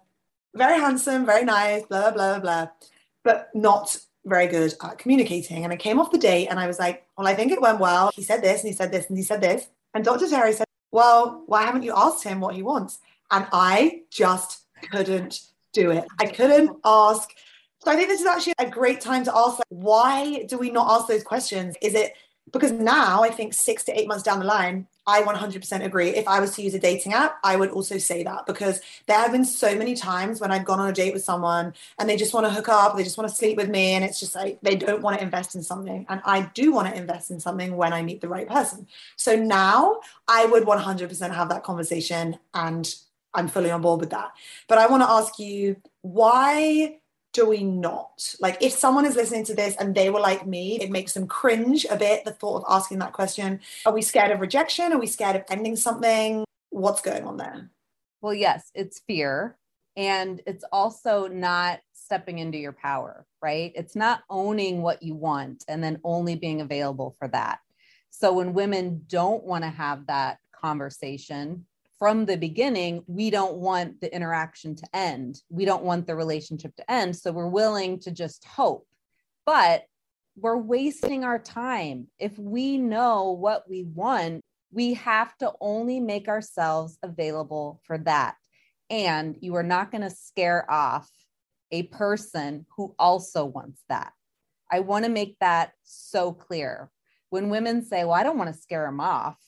very 0.55 0.79
handsome, 0.79 1.25
very 1.25 1.47
nice, 1.47 1.85
blah, 1.87 2.11
blah, 2.11 2.39
blah, 2.39 2.69
but 3.25 3.49
not 3.55 3.97
very 4.27 4.47
good 4.47 4.75
at 4.83 4.99
communicating. 4.99 5.65
And 5.65 5.73
I 5.73 5.77
came 5.77 5.99
off 5.99 6.13
the 6.13 6.19
date 6.19 6.49
and 6.49 6.61
I 6.61 6.67
was 6.67 6.79
like, 6.79 7.07
Well, 7.17 7.27
I 7.27 7.35
think 7.35 7.51
it 7.51 7.63
went 7.63 7.81
well. 7.81 8.11
He 8.15 8.23
said 8.23 8.43
this 8.43 8.61
and 8.61 8.69
he 8.69 8.77
said 8.77 8.93
this 8.93 9.09
and 9.09 9.17
he 9.17 9.25
said 9.25 9.41
this. 9.41 9.69
And 9.95 10.05
Dr. 10.05 10.29
Tari 10.29 10.53
said, 10.53 10.67
Well, 10.91 11.45
why 11.47 11.63
haven't 11.63 11.83
you 11.83 11.95
asked 11.97 12.25
him 12.25 12.41
what 12.41 12.55
he 12.55 12.63
wants? 12.63 12.99
And 13.31 13.47
I 13.55 14.03
just 14.11 14.65
couldn't 14.91 15.41
do 15.73 15.93
it. 15.93 16.05
I 16.21 16.27
couldn't 16.27 16.77
ask 16.85 17.31
so 17.85 17.91
I 17.91 17.97
think 17.97 18.09
this 18.09 18.21
is 18.21 18.27
actually 18.27 18.55
a 18.59 18.71
great 18.71 19.01
time 19.01 19.25
to 19.25 19.37
ask 19.37 19.59
like, 19.59 19.67
why 19.69 20.45
do 20.45 20.59
we 20.59 20.71
not 20.71 20.89
ask 20.91 21.09
those 21.09 21.25
questions? 21.25 21.75
Is 21.83 21.95
it 21.95 22.15
because 22.53 22.73
now 22.73 23.23
I 23.23 23.31
think 23.31 23.55
six 23.55 23.85
to 23.85 23.99
eight 23.99 24.09
months 24.09 24.23
down 24.23 24.41
the 24.41 24.45
line, 24.45 24.87
I 25.07 25.23
100% 25.23 25.85
agree. 25.85 26.11
If 26.11 26.29
I 26.29 26.39
was 26.39 26.55
to 26.57 26.63
use 26.63 26.75
a 26.75 26.79
dating 26.79 27.13
app, 27.13 27.39
I 27.43 27.57
would 27.57 27.71
also 27.71 27.99
say 27.99 28.23
that 28.25 28.47
because 28.47 28.81
there 29.07 29.19
have 29.19 29.33
been 29.33 29.45
so 29.45 29.75
many 29.75 29.95
times 29.95 30.41
when 30.41 30.53
I've 30.53 30.65
gone 30.65 30.79
on 30.79 30.89
a 30.89 30.93
date 30.93 31.13
with 31.13 31.25
someone 31.25 31.73
and 31.99 32.09
they 32.09 32.17
just 32.17 32.35
want 32.35 32.47
to 32.47 32.53
hook 32.53 32.69
up, 32.69 32.97
they 32.97 33.05
just 33.05 33.17
want 33.17 33.29
to 33.29 33.35
sleep 33.35 33.57
with 33.57 33.69
me, 33.69 33.95
and 33.95 34.05
it's 34.05 34.21
just 34.21 34.35
like 34.35 34.61
they 34.61 34.77
don't 34.77 35.03
want 35.03 35.17
to 35.17 35.23
invest 35.23 35.55
in 35.55 35.63
something. 35.63 36.07
And 36.09 36.21
I 36.25 36.43
do 36.55 36.73
want 36.73 36.89
to 36.89 36.97
invest 36.97 37.31
in 37.31 37.41
something 37.41 37.77
when 37.77 37.93
I 37.93 38.03
meet 38.03 38.21
the 38.21 38.29
right 38.29 38.49
person. 38.49 38.87
So 39.17 39.35
now 39.35 40.01
I 40.29 40.47
would 40.47 40.65
100% 40.65 41.35
have 41.35 41.49
that 41.49 41.65
conversation 41.65 42.39
and 42.55 42.95
I'm 43.35 43.49
fully 43.49 43.71
on 43.71 43.81
board 43.81 44.01
with 44.01 44.11
that. 44.11 44.33
But 44.69 44.79
I 44.79 44.87
want 44.87 45.03
to 45.03 45.09
ask 45.09 45.39
you 45.39 45.77
why 46.03 46.99
do 47.33 47.49
we 47.49 47.65
not? 47.65 48.35
Like, 48.41 48.59
if 48.61 48.73
someone 48.73 49.07
is 49.07 49.17
listening 49.17 49.45
to 49.47 49.55
this 49.55 49.77
and 49.77 49.95
they 49.95 50.11
were 50.11 50.21
like 50.21 50.47
me, 50.47 50.81
it 50.81 50.91
makes 50.91 51.15
them 51.15 51.27
cringe 51.27 51.87
a 51.91 51.97
bit, 51.97 52.25
the 52.25 52.33
thought 52.33 52.59
of 52.59 52.65
asking 52.69 52.99
that 52.99 53.13
question. 53.13 53.61
Are 53.87 53.93
we 53.93 54.03
scared 54.03 54.31
of 54.31 54.41
rejection? 54.41 54.93
Are 54.93 54.99
we 54.99 55.07
scared 55.07 55.37
of 55.37 55.45
ending 55.49 55.77
something? 55.77 56.45
What's 56.71 57.01
going 57.01 57.25
on 57.25 57.39
there? 57.39 57.71
Well, 58.21 58.35
yes, 58.35 58.71
it's 58.75 59.01
fear. 59.07 59.57
And 59.97 60.41
it's 60.47 60.65
also 60.73 61.27
not 61.27 61.81
stepping 61.93 62.39
into 62.39 62.59
your 62.59 62.73
power, 62.73 63.27
right? 63.43 63.73
It's 63.75 63.97
not 63.97 64.23
owning 64.31 64.83
what 64.83 65.03
you 65.03 65.15
want 65.15 65.65
and 65.69 65.83
then 65.83 66.01
only 66.05 66.37
being 66.37 66.61
available 66.61 67.15
for 67.19 67.29
that. 67.29 67.61
So 68.11 68.33
when 68.35 68.53
women 68.53 69.05
don't 69.07 69.45
want 69.45 69.65
to 69.65 69.71
have 69.71 70.07
that 70.07 70.39
conversation, 70.53 71.67
from 72.03 72.27
the 72.27 72.37
beginning, 72.37 73.05
we 73.07 73.31
don't 73.31 73.59
want 73.59 74.01
the 74.01 74.13
interaction 74.13 74.75
to 74.75 74.85
end. 74.93 75.41
We 75.49 75.65
don't 75.65 75.85
want 75.85 76.05
the 76.05 76.17
relationship 76.17 76.75
to 76.75 76.91
end. 76.91 77.15
So 77.15 77.31
we're 77.31 77.47
willing 77.47 78.01
to 78.01 78.11
just 78.11 78.45
hope. 78.45 78.89
But 79.47 79.85
we're 80.35 80.57
wasting 80.57 81.23
our 81.23 81.39
time. 81.39 82.09
If 82.19 82.37
we 82.37 82.77
know 82.77 83.31
what 83.31 83.71
we 83.71 83.85
want, 83.85 84.41
we 84.73 84.95
have 84.95 85.39
to 85.39 85.53
only 85.61 86.01
make 86.01 86.27
ourselves 86.27 86.99
available 87.05 87.81
for 87.85 87.99
that. 87.99 88.35
And 88.91 89.37
you 89.41 89.55
are 89.55 89.63
not 89.63 89.93
going 89.93 90.03
to 90.03 90.11
scare 90.11 90.69
off 90.69 91.09
a 91.71 91.85
person 91.85 92.67
who 92.77 92.97
also 92.99 93.45
wants 93.45 93.81
that. 93.89 94.13
I 94.69 94.81
want 94.81 95.05
to 95.05 95.09
make 95.09 95.37
that 95.39 95.71
so 95.85 96.33
clear. 96.33 96.91
When 97.31 97.49
women 97.49 97.85
say, 97.85 98.03
Well, 98.03 98.15
I 98.15 98.25
don't 98.25 98.39
want 98.39 98.53
to 98.53 98.61
scare 98.61 98.87
him 98.87 98.99
off, 98.99 99.39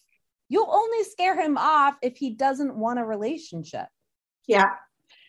you'll 0.55 0.71
only 0.71 1.03
scare 1.03 1.39
him 1.39 1.59
off 1.59 1.97
if 2.01 2.17
he 2.17 2.31
doesn't 2.31 2.77
want 2.77 3.01
a 3.01 3.05
relationship. 3.05 3.87
Yeah. 4.47 4.71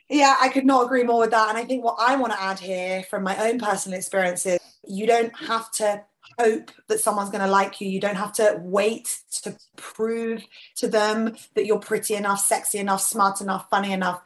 Yeah, 0.07 0.35
I 0.39 0.49
could 0.49 0.67
not 0.67 0.85
agree 0.85 1.03
more 1.03 1.21
with 1.21 1.31
that. 1.31 1.49
And 1.49 1.57
I 1.57 1.65
think 1.65 1.83
what 1.83 1.95
I 1.97 2.15
want 2.15 2.31
to 2.31 2.39
add 2.39 2.59
here 2.59 3.01
from 3.09 3.23
my 3.23 3.35
own 3.49 3.57
personal 3.57 3.97
experiences, 3.97 4.59
you 4.87 5.07
don't 5.07 5.35
have 5.35 5.71
to 5.73 6.03
hope 6.39 6.69
that 6.89 6.99
someone's 6.99 7.31
going 7.31 7.43
to 7.43 7.49
like 7.49 7.81
you. 7.81 7.89
You 7.89 7.99
don't 7.99 8.15
have 8.15 8.33
to 8.33 8.59
wait 8.61 9.17
to 9.41 9.57
prove 9.77 10.43
to 10.75 10.87
them 10.87 11.35
that 11.55 11.65
you're 11.65 11.79
pretty 11.79 12.13
enough, 12.13 12.45
sexy 12.45 12.77
enough, 12.77 13.01
smart 13.01 13.41
enough, 13.41 13.67
funny 13.71 13.93
enough. 13.93 14.21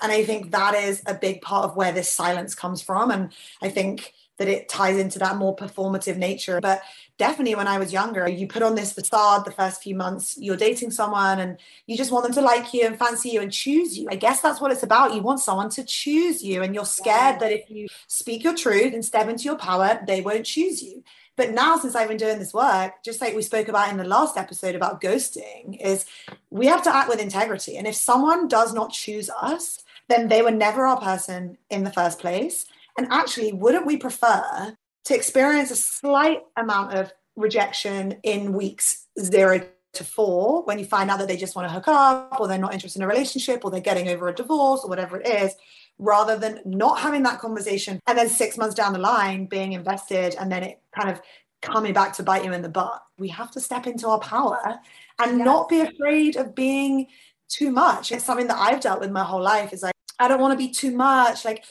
And 0.00 0.12
I 0.12 0.22
think 0.22 0.52
that 0.52 0.74
is 0.76 1.02
a 1.06 1.14
big 1.14 1.42
part 1.42 1.64
of 1.64 1.74
where 1.74 1.90
this 1.90 2.12
silence 2.12 2.54
comes 2.54 2.82
from. 2.82 3.10
And 3.10 3.32
I 3.60 3.68
think 3.68 4.12
that 4.38 4.48
it 4.48 4.68
ties 4.68 4.98
into 4.98 5.18
that 5.18 5.36
more 5.36 5.56
performative 5.56 6.16
nature. 6.16 6.60
But 6.60 6.82
definitely 7.18 7.54
when 7.54 7.68
I 7.68 7.78
was 7.78 7.92
younger, 7.92 8.28
you 8.28 8.46
put 8.46 8.62
on 8.62 8.74
this 8.74 8.92
facade 8.92 9.44
the 9.44 9.50
first 9.50 9.82
few 9.82 9.94
months, 9.94 10.36
you're 10.38 10.56
dating 10.56 10.90
someone 10.90 11.40
and 11.40 11.58
you 11.86 11.96
just 11.96 12.12
want 12.12 12.24
them 12.24 12.34
to 12.34 12.40
like 12.40 12.74
you 12.74 12.86
and 12.86 12.98
fancy 12.98 13.30
you 13.30 13.40
and 13.40 13.52
choose 13.52 13.96
you. 13.98 14.08
I 14.10 14.16
guess 14.16 14.40
that's 14.40 14.60
what 14.60 14.72
it's 14.72 14.82
about. 14.82 15.14
You 15.14 15.22
want 15.22 15.40
someone 15.40 15.70
to 15.70 15.84
choose 15.84 16.42
you, 16.42 16.62
and 16.62 16.74
you're 16.74 16.84
scared 16.84 17.40
that 17.40 17.52
if 17.52 17.70
you 17.70 17.88
speak 18.06 18.44
your 18.44 18.54
truth 18.54 18.92
and 18.92 19.04
step 19.04 19.28
into 19.28 19.44
your 19.44 19.56
power, 19.56 20.00
they 20.06 20.20
won't 20.20 20.46
choose 20.46 20.82
you. 20.82 21.02
But 21.36 21.52
now, 21.52 21.76
since 21.76 21.94
I've 21.94 22.08
been 22.08 22.16
doing 22.16 22.38
this 22.38 22.54
work, 22.54 23.02
just 23.04 23.20
like 23.20 23.34
we 23.34 23.42
spoke 23.42 23.68
about 23.68 23.90
in 23.90 23.98
the 23.98 24.04
last 24.04 24.38
episode 24.38 24.74
about 24.74 25.02
ghosting, 25.02 25.78
is 25.80 26.06
we 26.50 26.66
have 26.66 26.82
to 26.84 26.94
act 26.94 27.10
with 27.10 27.20
integrity. 27.20 27.76
And 27.76 27.86
if 27.86 27.94
someone 27.94 28.48
does 28.48 28.72
not 28.72 28.92
choose 28.92 29.28
us, 29.30 29.84
then 30.08 30.28
they 30.28 30.40
were 30.40 30.50
never 30.50 30.86
our 30.86 30.98
person 30.98 31.58
in 31.68 31.84
the 31.84 31.92
first 31.92 32.18
place. 32.20 32.64
And 32.98 33.08
actually, 33.10 33.52
wouldn't 33.52 33.86
we 33.86 33.96
prefer 33.96 34.76
to 35.04 35.14
experience 35.14 35.70
a 35.70 35.76
slight 35.76 36.42
amount 36.56 36.94
of 36.94 37.12
rejection 37.36 38.18
in 38.22 38.52
weeks 38.52 39.06
zero 39.20 39.60
to 39.92 40.04
four 40.04 40.62
when 40.64 40.78
you 40.78 40.84
find 40.84 41.10
out 41.10 41.18
that 41.18 41.28
they 41.28 41.36
just 41.36 41.56
want 41.56 41.68
to 41.68 41.72
hook 41.72 41.88
up 41.88 42.38
or 42.38 42.48
they're 42.48 42.58
not 42.58 42.74
interested 42.74 43.00
in 43.00 43.04
a 43.04 43.08
relationship 43.08 43.64
or 43.64 43.70
they're 43.70 43.80
getting 43.80 44.08
over 44.08 44.28
a 44.28 44.34
divorce 44.34 44.82
or 44.84 44.88
whatever 44.88 45.20
it 45.20 45.26
is 45.26 45.54
rather 45.98 46.36
than 46.36 46.60
not 46.64 46.98
having 46.98 47.22
that 47.22 47.38
conversation 47.38 47.98
and 48.06 48.18
then 48.18 48.28
six 48.28 48.58
months 48.58 48.74
down 48.74 48.92
the 48.92 48.98
line 48.98 49.46
being 49.46 49.72
invested 49.72 50.36
and 50.38 50.52
then 50.52 50.62
it 50.62 50.80
kind 50.94 51.10
of 51.10 51.20
coming 51.62 51.94
back 51.94 52.12
to 52.12 52.22
bite 52.22 52.44
you 52.44 52.52
in 52.52 52.60
the 52.60 52.68
butt 52.68 53.02
we 53.18 53.28
have 53.28 53.50
to 53.50 53.60
step 53.60 53.86
into 53.86 54.06
our 54.06 54.20
power 54.20 54.78
and 55.20 55.38
yes. 55.38 55.44
not 55.44 55.68
be 55.68 55.80
afraid 55.80 56.36
of 56.36 56.54
being 56.54 57.06
too 57.48 57.70
much 57.70 58.12
it's 58.12 58.24
something 58.24 58.46
that 58.46 58.58
i've 58.58 58.80
dealt 58.80 59.00
with 59.00 59.10
my 59.10 59.24
whole 59.24 59.42
life 59.42 59.72
is 59.72 59.82
like 59.82 59.94
i 60.18 60.28
don't 60.28 60.40
want 60.40 60.52
to 60.52 60.58
be 60.58 60.70
too 60.70 60.90
much 60.90 61.44
like 61.44 61.64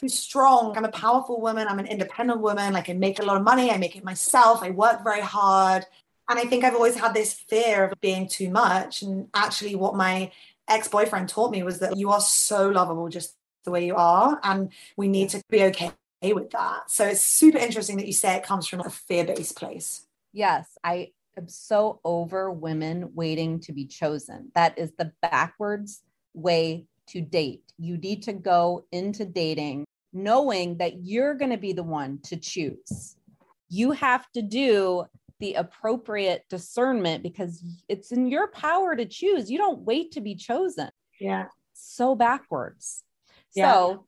too 0.00 0.08
strong. 0.08 0.76
I'm 0.76 0.84
a 0.84 0.92
powerful 0.92 1.40
woman. 1.40 1.68
I'm 1.68 1.78
an 1.78 1.86
independent 1.86 2.40
woman. 2.40 2.74
I 2.74 2.80
can 2.80 2.98
make 2.98 3.18
a 3.18 3.22
lot 3.22 3.36
of 3.36 3.42
money. 3.42 3.70
I 3.70 3.76
make 3.76 3.96
it 3.96 4.04
myself. 4.04 4.62
I 4.62 4.70
work 4.70 5.04
very 5.04 5.20
hard. 5.20 5.84
And 6.28 6.38
I 6.38 6.44
think 6.44 6.64
I've 6.64 6.74
always 6.74 6.96
had 6.96 7.12
this 7.12 7.32
fear 7.32 7.84
of 7.84 8.00
being 8.00 8.28
too 8.28 8.50
much. 8.50 9.02
And 9.02 9.28
actually, 9.34 9.74
what 9.74 9.96
my 9.96 10.32
ex 10.68 10.88
boyfriend 10.88 11.28
taught 11.28 11.50
me 11.50 11.62
was 11.62 11.80
that 11.80 11.96
you 11.96 12.10
are 12.10 12.20
so 12.20 12.68
lovable 12.68 13.08
just 13.08 13.34
the 13.64 13.70
way 13.70 13.84
you 13.84 13.96
are. 13.96 14.40
And 14.42 14.72
we 14.96 15.08
need 15.08 15.28
to 15.30 15.42
be 15.50 15.64
okay 15.64 15.92
with 16.22 16.50
that. 16.50 16.90
So 16.90 17.06
it's 17.06 17.22
super 17.22 17.58
interesting 17.58 17.96
that 17.96 18.06
you 18.06 18.12
say 18.12 18.36
it 18.36 18.44
comes 18.44 18.66
from 18.66 18.80
a 18.80 18.90
fear 18.90 19.24
based 19.24 19.56
place. 19.56 20.06
Yes. 20.32 20.78
I 20.84 21.10
am 21.36 21.48
so 21.48 22.00
over 22.04 22.50
women 22.50 23.10
waiting 23.14 23.60
to 23.60 23.72
be 23.72 23.86
chosen. 23.86 24.50
That 24.54 24.78
is 24.78 24.92
the 24.92 25.12
backwards 25.20 26.02
way 26.32 26.86
to 27.08 27.20
date. 27.20 27.64
You 27.76 27.96
need 27.96 28.22
to 28.24 28.32
go 28.32 28.84
into 28.92 29.24
dating 29.24 29.84
knowing 30.12 30.78
that 30.78 31.04
you're 31.04 31.34
going 31.34 31.50
to 31.50 31.56
be 31.56 31.72
the 31.72 31.82
one 31.82 32.18
to 32.24 32.36
choose. 32.36 33.16
You 33.68 33.92
have 33.92 34.30
to 34.32 34.42
do 34.42 35.04
the 35.38 35.54
appropriate 35.54 36.44
discernment 36.50 37.22
because 37.22 37.64
it's 37.88 38.12
in 38.12 38.28
your 38.28 38.48
power 38.48 38.94
to 38.94 39.06
choose. 39.06 39.50
You 39.50 39.58
don't 39.58 39.80
wait 39.80 40.12
to 40.12 40.20
be 40.20 40.34
chosen. 40.34 40.90
Yeah. 41.18 41.46
So 41.72 42.14
backwards. 42.14 43.04
Yeah. 43.54 43.72
So 43.72 44.06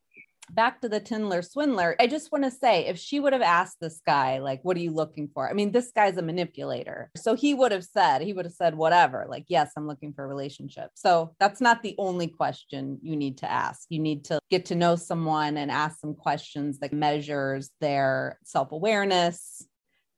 back 0.51 0.81
to 0.81 0.89
the 0.89 0.99
Tinder 0.99 1.41
swindler, 1.41 1.95
I 1.99 2.07
just 2.07 2.31
want 2.31 2.43
to 2.43 2.51
say 2.51 2.85
if 2.85 2.97
she 2.97 3.19
would 3.19 3.33
have 3.33 3.41
asked 3.41 3.77
this 3.79 4.01
guy, 4.05 4.39
like, 4.39 4.59
what 4.63 4.77
are 4.77 4.81
you 4.81 4.91
looking 4.91 5.29
for? 5.33 5.49
I 5.49 5.53
mean, 5.53 5.71
this 5.71 5.91
guy's 5.91 6.17
a 6.17 6.21
manipulator. 6.21 7.09
So 7.15 7.35
he 7.35 7.53
would 7.53 7.71
have 7.71 7.83
said, 7.83 8.21
he 8.21 8.33
would 8.33 8.45
have 8.45 8.53
said, 8.53 8.75
whatever, 8.75 9.25
like, 9.27 9.45
yes, 9.47 9.71
I'm 9.77 9.87
looking 9.87 10.13
for 10.13 10.23
a 10.23 10.27
relationship. 10.27 10.91
So 10.95 11.35
that's 11.39 11.61
not 11.61 11.81
the 11.83 11.95
only 11.97 12.27
question 12.27 12.99
you 13.01 13.15
need 13.15 13.37
to 13.39 13.51
ask. 13.51 13.85
You 13.89 13.99
need 13.99 14.25
to 14.25 14.39
get 14.49 14.65
to 14.65 14.75
know 14.75 14.95
someone 14.95 15.57
and 15.57 15.71
ask 15.71 15.99
some 15.99 16.15
questions 16.15 16.79
that 16.79 16.93
measures 16.93 17.69
their 17.79 18.39
self 18.43 18.71
awareness, 18.71 19.65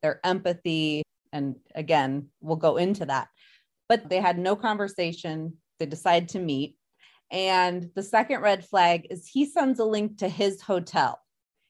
their 0.02 0.20
empathy. 0.24 1.04
And 1.32 1.56
again, 1.74 2.30
we'll 2.42 2.58
go 2.58 2.78
into 2.78 3.06
that. 3.06 3.28
But 3.88 4.10
they 4.10 4.20
had 4.20 4.40
no 4.40 4.56
conversation. 4.56 5.58
They 5.80 5.86
decide 5.86 6.30
to 6.30 6.40
meet 6.40 6.78
and 7.32 7.90
the 7.96 8.04
second 8.04 8.42
red 8.42 8.66
flag 8.66 9.08
is 9.10 9.28
he 9.28 9.46
sends 9.46 9.80
a 9.80 9.86
link 9.86 10.18
to 10.20 10.30
his 10.30 10.62
hotel. 10.62 11.20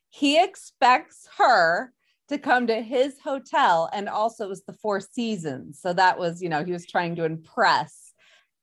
He 0.09 0.41
expects 0.41 1.27
her 1.37 1.91
to 2.29 2.37
come 2.37 2.67
to 2.67 2.81
his 2.81 3.19
hotel 3.23 3.89
and 3.93 4.09
also 4.09 4.45
it 4.45 4.49
was 4.49 4.63
the 4.63 4.73
Four 4.73 4.99
Seasons. 4.99 5.79
So 5.79 5.93
that 5.93 6.17
was, 6.17 6.41
you 6.41 6.49
know, 6.49 6.63
he 6.63 6.71
was 6.71 6.85
trying 6.85 7.15
to 7.17 7.25
impress. 7.25 8.13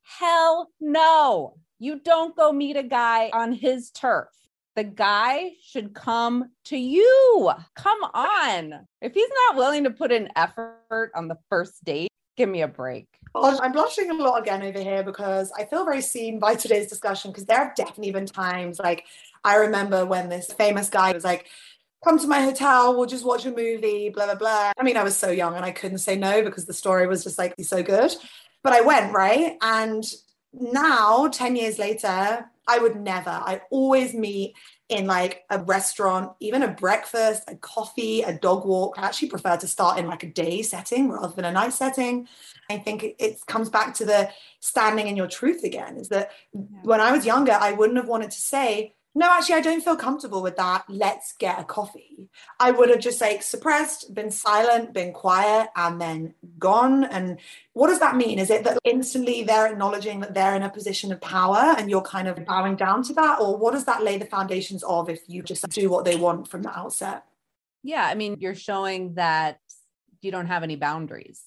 Hell 0.02 0.68
no. 0.80 1.54
You 1.78 2.00
don't 2.00 2.36
go 2.36 2.52
meet 2.52 2.76
a 2.76 2.82
guy 2.82 3.30
on 3.32 3.52
his 3.52 3.90
turf. 3.90 4.28
The 4.74 4.84
guy 4.84 5.50
should 5.62 5.94
come 5.94 6.50
to 6.66 6.76
you. 6.76 7.50
Come 7.76 7.98
on. 8.14 8.86
If 9.00 9.12
he's 9.14 9.30
not 9.46 9.56
willing 9.56 9.84
to 9.84 9.90
put 9.90 10.12
in 10.12 10.30
effort 10.34 11.10
on 11.14 11.28
the 11.28 11.36
first 11.50 11.84
date, 11.84 12.08
give 12.36 12.48
me 12.48 12.62
a 12.62 12.68
break. 12.68 13.08
I'm 13.34 13.72
blushing 13.72 14.10
a 14.10 14.14
lot 14.14 14.40
again 14.40 14.62
over 14.62 14.78
here 14.78 15.02
because 15.02 15.52
I 15.56 15.64
feel 15.64 15.84
very 15.84 16.02
seen 16.02 16.38
by 16.38 16.54
today's 16.54 16.88
discussion 16.88 17.30
because 17.30 17.46
there 17.46 17.58
have 17.58 17.74
definitely 17.74 18.12
been 18.12 18.26
times 18.26 18.78
like 18.78 19.04
I 19.44 19.56
remember 19.56 20.04
when 20.04 20.28
this 20.28 20.52
famous 20.52 20.88
guy 20.88 21.12
was 21.12 21.24
like, 21.24 21.46
come 22.04 22.18
to 22.18 22.26
my 22.26 22.42
hotel, 22.42 22.96
we'll 22.96 23.06
just 23.06 23.24
watch 23.24 23.46
a 23.46 23.50
movie, 23.50 24.08
blah, 24.08 24.26
blah, 24.26 24.34
blah. 24.34 24.72
I 24.78 24.82
mean, 24.82 24.96
I 24.96 25.04
was 25.04 25.16
so 25.16 25.30
young 25.30 25.56
and 25.56 25.64
I 25.64 25.70
couldn't 25.70 25.98
say 25.98 26.16
no 26.16 26.42
because 26.42 26.66
the 26.66 26.74
story 26.74 27.06
was 27.06 27.24
just 27.24 27.38
like 27.38 27.54
so 27.60 27.82
good. 27.82 28.14
But 28.62 28.72
I 28.72 28.80
went, 28.80 29.12
right? 29.12 29.56
And 29.60 30.04
now, 30.52 31.28
10 31.28 31.56
years 31.56 31.78
later, 31.78 32.44
I 32.68 32.78
would 32.78 32.96
never, 32.96 33.30
I 33.30 33.62
always 33.70 34.14
meet 34.14 34.54
in 34.92 35.06
like 35.06 35.44
a 35.50 35.58
restaurant, 35.62 36.32
even 36.40 36.62
a 36.62 36.68
breakfast, 36.68 37.44
a 37.48 37.56
coffee, 37.56 38.22
a 38.22 38.32
dog 38.32 38.66
walk. 38.66 38.98
I 38.98 39.06
actually 39.06 39.28
prefer 39.28 39.56
to 39.56 39.66
start 39.66 39.98
in 39.98 40.06
like 40.06 40.22
a 40.22 40.28
day 40.28 40.62
setting 40.62 41.10
rather 41.10 41.34
than 41.34 41.44
a 41.44 41.52
night 41.52 41.72
setting. 41.72 42.28
I 42.70 42.78
think 42.78 43.02
it, 43.02 43.16
it 43.18 43.46
comes 43.46 43.68
back 43.68 43.94
to 43.94 44.04
the 44.04 44.30
standing 44.60 45.08
in 45.08 45.16
your 45.16 45.28
truth 45.28 45.64
again. 45.64 45.96
Is 45.96 46.08
that 46.10 46.30
yeah. 46.52 46.60
when 46.82 47.00
I 47.00 47.12
was 47.12 47.26
younger, 47.26 47.52
I 47.52 47.72
wouldn't 47.72 47.96
have 47.96 48.08
wanted 48.08 48.30
to 48.30 48.40
say, 48.40 48.94
no, 49.14 49.30
actually, 49.30 49.56
I 49.56 49.60
don't 49.60 49.84
feel 49.84 49.96
comfortable 49.96 50.42
with 50.42 50.56
that. 50.56 50.84
Let's 50.88 51.34
get 51.34 51.60
a 51.60 51.64
coffee. 51.64 52.30
I 52.58 52.70
would 52.70 52.88
have 52.88 53.00
just 53.00 53.20
like 53.20 53.42
suppressed, 53.42 54.14
been 54.14 54.30
silent, 54.30 54.94
been 54.94 55.12
quiet, 55.12 55.68
and 55.76 56.00
then 56.00 56.34
gone. 56.58 57.04
And 57.04 57.38
what 57.74 57.88
does 57.88 58.00
that 58.00 58.16
mean? 58.16 58.38
Is 58.38 58.48
it 58.48 58.64
that 58.64 58.78
instantly 58.84 59.42
they're 59.42 59.70
acknowledging 59.70 60.20
that 60.20 60.32
they're 60.32 60.54
in 60.54 60.62
a 60.62 60.70
position 60.70 61.12
of 61.12 61.20
power 61.20 61.74
and 61.76 61.90
you're 61.90 62.00
kind 62.00 62.26
of 62.26 62.42
bowing 62.46 62.76
down 62.76 63.02
to 63.04 63.12
that? 63.14 63.38
Or 63.38 63.58
what 63.58 63.74
does 63.74 63.84
that 63.84 64.02
lay 64.02 64.16
the 64.16 64.24
foundations 64.24 64.82
of 64.82 65.10
if 65.10 65.20
you 65.26 65.42
just 65.42 65.68
do 65.68 65.90
what 65.90 66.06
they 66.06 66.16
want 66.16 66.48
from 66.48 66.62
the 66.62 66.76
outset? 66.76 67.24
Yeah. 67.82 68.06
I 68.06 68.14
mean, 68.14 68.36
you're 68.40 68.54
showing 68.54 69.14
that 69.14 69.58
you 70.22 70.30
don't 70.30 70.46
have 70.46 70.62
any 70.62 70.76
boundaries 70.76 71.42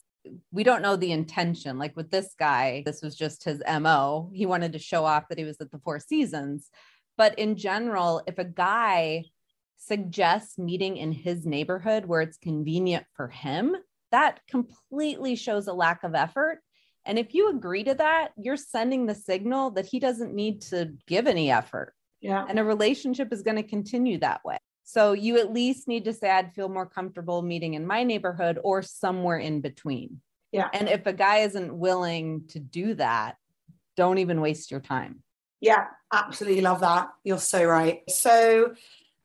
we 0.51 0.63
don't 0.63 0.81
know 0.81 0.95
the 0.95 1.11
intention. 1.11 1.77
Like 1.77 1.95
with 1.95 2.11
this 2.11 2.33
guy, 2.37 2.83
this 2.85 3.01
was 3.01 3.15
just 3.15 3.43
his 3.43 3.61
MO. 3.79 4.31
He 4.33 4.45
wanted 4.45 4.73
to 4.73 4.79
show 4.79 5.05
off 5.05 5.27
that 5.29 5.37
he 5.37 5.43
was 5.43 5.57
at 5.61 5.71
the 5.71 5.79
Four 5.79 5.99
Seasons. 5.99 6.69
But 7.17 7.37
in 7.39 7.55
general, 7.55 8.21
if 8.27 8.37
a 8.37 8.43
guy 8.43 9.25
suggests 9.77 10.57
meeting 10.57 10.97
in 10.97 11.11
his 11.11 11.45
neighborhood 11.45 12.05
where 12.05 12.21
it's 12.21 12.37
convenient 12.37 13.05
for 13.15 13.27
him, 13.27 13.75
that 14.11 14.39
completely 14.49 15.35
shows 15.35 15.67
a 15.67 15.73
lack 15.73 16.03
of 16.03 16.15
effort. 16.15 16.59
And 17.05 17.19
if 17.19 17.33
you 17.33 17.49
agree 17.49 17.83
to 17.83 17.93
that, 17.95 18.31
you're 18.37 18.57
sending 18.57 19.05
the 19.05 19.15
signal 19.15 19.71
that 19.71 19.85
he 19.85 19.99
doesn't 19.99 20.33
need 20.33 20.61
to 20.63 20.93
give 21.07 21.27
any 21.27 21.51
effort. 21.51 21.93
Yeah. 22.21 22.45
And 22.47 22.57
a 22.57 22.63
relationship 22.63 23.31
is 23.31 23.43
going 23.43 23.57
to 23.57 23.63
continue 23.63 24.17
that 24.19 24.43
way. 24.43 24.57
So 24.83 25.13
you 25.13 25.37
at 25.37 25.53
least 25.53 25.87
need 25.87 26.05
to 26.05 26.13
say, 26.13 26.29
I'd 26.29 26.53
feel 26.53 26.69
more 26.69 26.85
comfortable 26.85 27.41
meeting 27.41 27.73
in 27.73 27.85
my 27.85 28.03
neighborhood 28.03 28.59
or 28.63 28.81
somewhere 28.81 29.37
in 29.37 29.61
between. 29.61 30.21
Yeah. 30.51 30.69
And 30.73 30.87
if 30.87 31.05
a 31.05 31.13
guy 31.13 31.39
isn't 31.39 31.77
willing 31.77 32.47
to 32.49 32.59
do 32.59 32.93
that, 32.95 33.35
don't 33.97 34.19
even 34.19 34.41
waste 34.41 34.71
your 34.71 34.79
time. 34.79 35.21
Yeah, 35.65 35.87
absolutely 36.13 36.61
love 36.61 36.81
that. 36.81 37.09
You're 37.23 37.39
so 37.39 37.65
right. 37.65 38.01
So, 38.07 38.75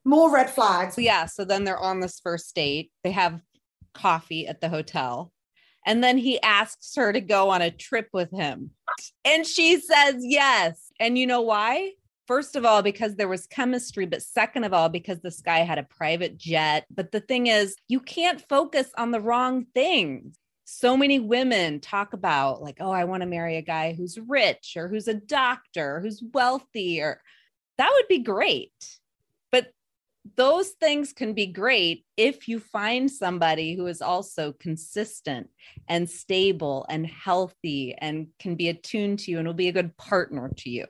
more 0.07 0.33
red 0.33 0.48
flags. 0.48 0.96
Yeah. 0.96 1.26
So 1.26 1.44
then 1.44 1.64
they're 1.64 1.79
on 1.79 2.00
this 2.00 2.18
first 2.18 2.55
date. 2.55 2.90
They 3.05 3.11
have 3.11 3.42
coffee 3.92 4.46
at 4.46 4.62
the 4.62 4.70
hotel. 4.70 5.33
And 5.87 6.03
then 6.03 6.16
he 6.16 6.40
asks 6.40 6.94
her 6.96 7.12
to 7.12 7.20
go 7.20 7.50
on 7.50 7.61
a 7.61 7.70
trip 7.70 8.09
with 8.14 8.31
him. 8.31 8.70
And 9.22 9.46
she 9.46 9.81
says 9.81 10.16
yes. 10.20 10.90
And 10.98 11.18
you 11.18 11.26
know 11.26 11.42
why? 11.42 11.92
First 12.26 12.57
of 12.57 12.64
all, 12.64 12.81
because 12.81 13.16
there 13.16 13.29
was 13.29 13.46
chemistry, 13.46 14.07
but 14.07 14.22
second 14.22 14.64
of 14.64 14.72
all, 14.72 14.88
because 14.88 15.20
this 15.20 15.42
guy 15.42 15.59
had 15.59 15.79
a 15.79 15.83
private 15.83 16.38
jet. 16.38 16.87
But 16.90 17.12
the 17.12 17.20
thing 17.20 17.48
is, 17.48 17.76
you 17.87 18.00
can't 18.00 18.40
focus 18.48 18.88
on 18.96 19.11
the 19.11 19.20
wrong 19.20 19.66
things 19.74 20.38
so 20.70 20.96
many 20.96 21.18
women 21.18 21.80
talk 21.80 22.12
about 22.12 22.62
like 22.62 22.76
oh 22.80 22.90
i 22.90 23.04
want 23.04 23.22
to 23.22 23.26
marry 23.28 23.56
a 23.56 23.62
guy 23.62 23.92
who's 23.92 24.18
rich 24.18 24.74
or 24.76 24.88
who's 24.88 25.09
a 25.09 25.14
doctor 25.14 26.00
who's 26.00 26.22
wealthy 26.33 27.00
or 27.00 27.20
that 27.80 27.92
would 27.94 28.09
be 28.09 28.18
great. 28.18 28.98
But 29.50 29.72
those 30.37 30.68
things 30.68 31.14
can 31.14 31.33
be 31.33 31.46
great 31.46 32.04
if 32.14 32.46
you 32.46 32.61
find 32.61 33.11
somebody 33.11 33.74
who 33.74 33.87
is 33.87 34.02
also 34.02 34.52
consistent 34.52 35.48
and 35.88 36.09
stable 36.09 36.85
and 36.90 37.06
healthy 37.06 37.94
and 37.96 38.26
can 38.38 38.54
be 38.54 38.68
attuned 38.68 39.20
to 39.20 39.30
you 39.30 39.38
and 39.38 39.46
will 39.46 39.54
be 39.54 39.68
a 39.68 39.72
good 39.72 39.96
partner 39.96 40.50
to 40.59 40.68
you. 40.68 40.85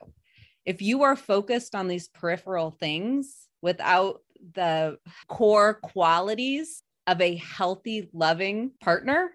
If 0.65 0.81
you 0.81 1.03
are 1.03 1.15
focused 1.15 1.75
on 1.75 1.87
these 1.87 2.09
peripheral 2.09 2.71
things 2.71 3.47
without 3.61 4.21
the 4.53 4.97
core 5.29 5.75
qualities 5.75 6.83
of 7.07 7.21
a 7.21 7.35
healthy, 7.35 8.09
loving 8.11 8.71
partner, 8.81 9.31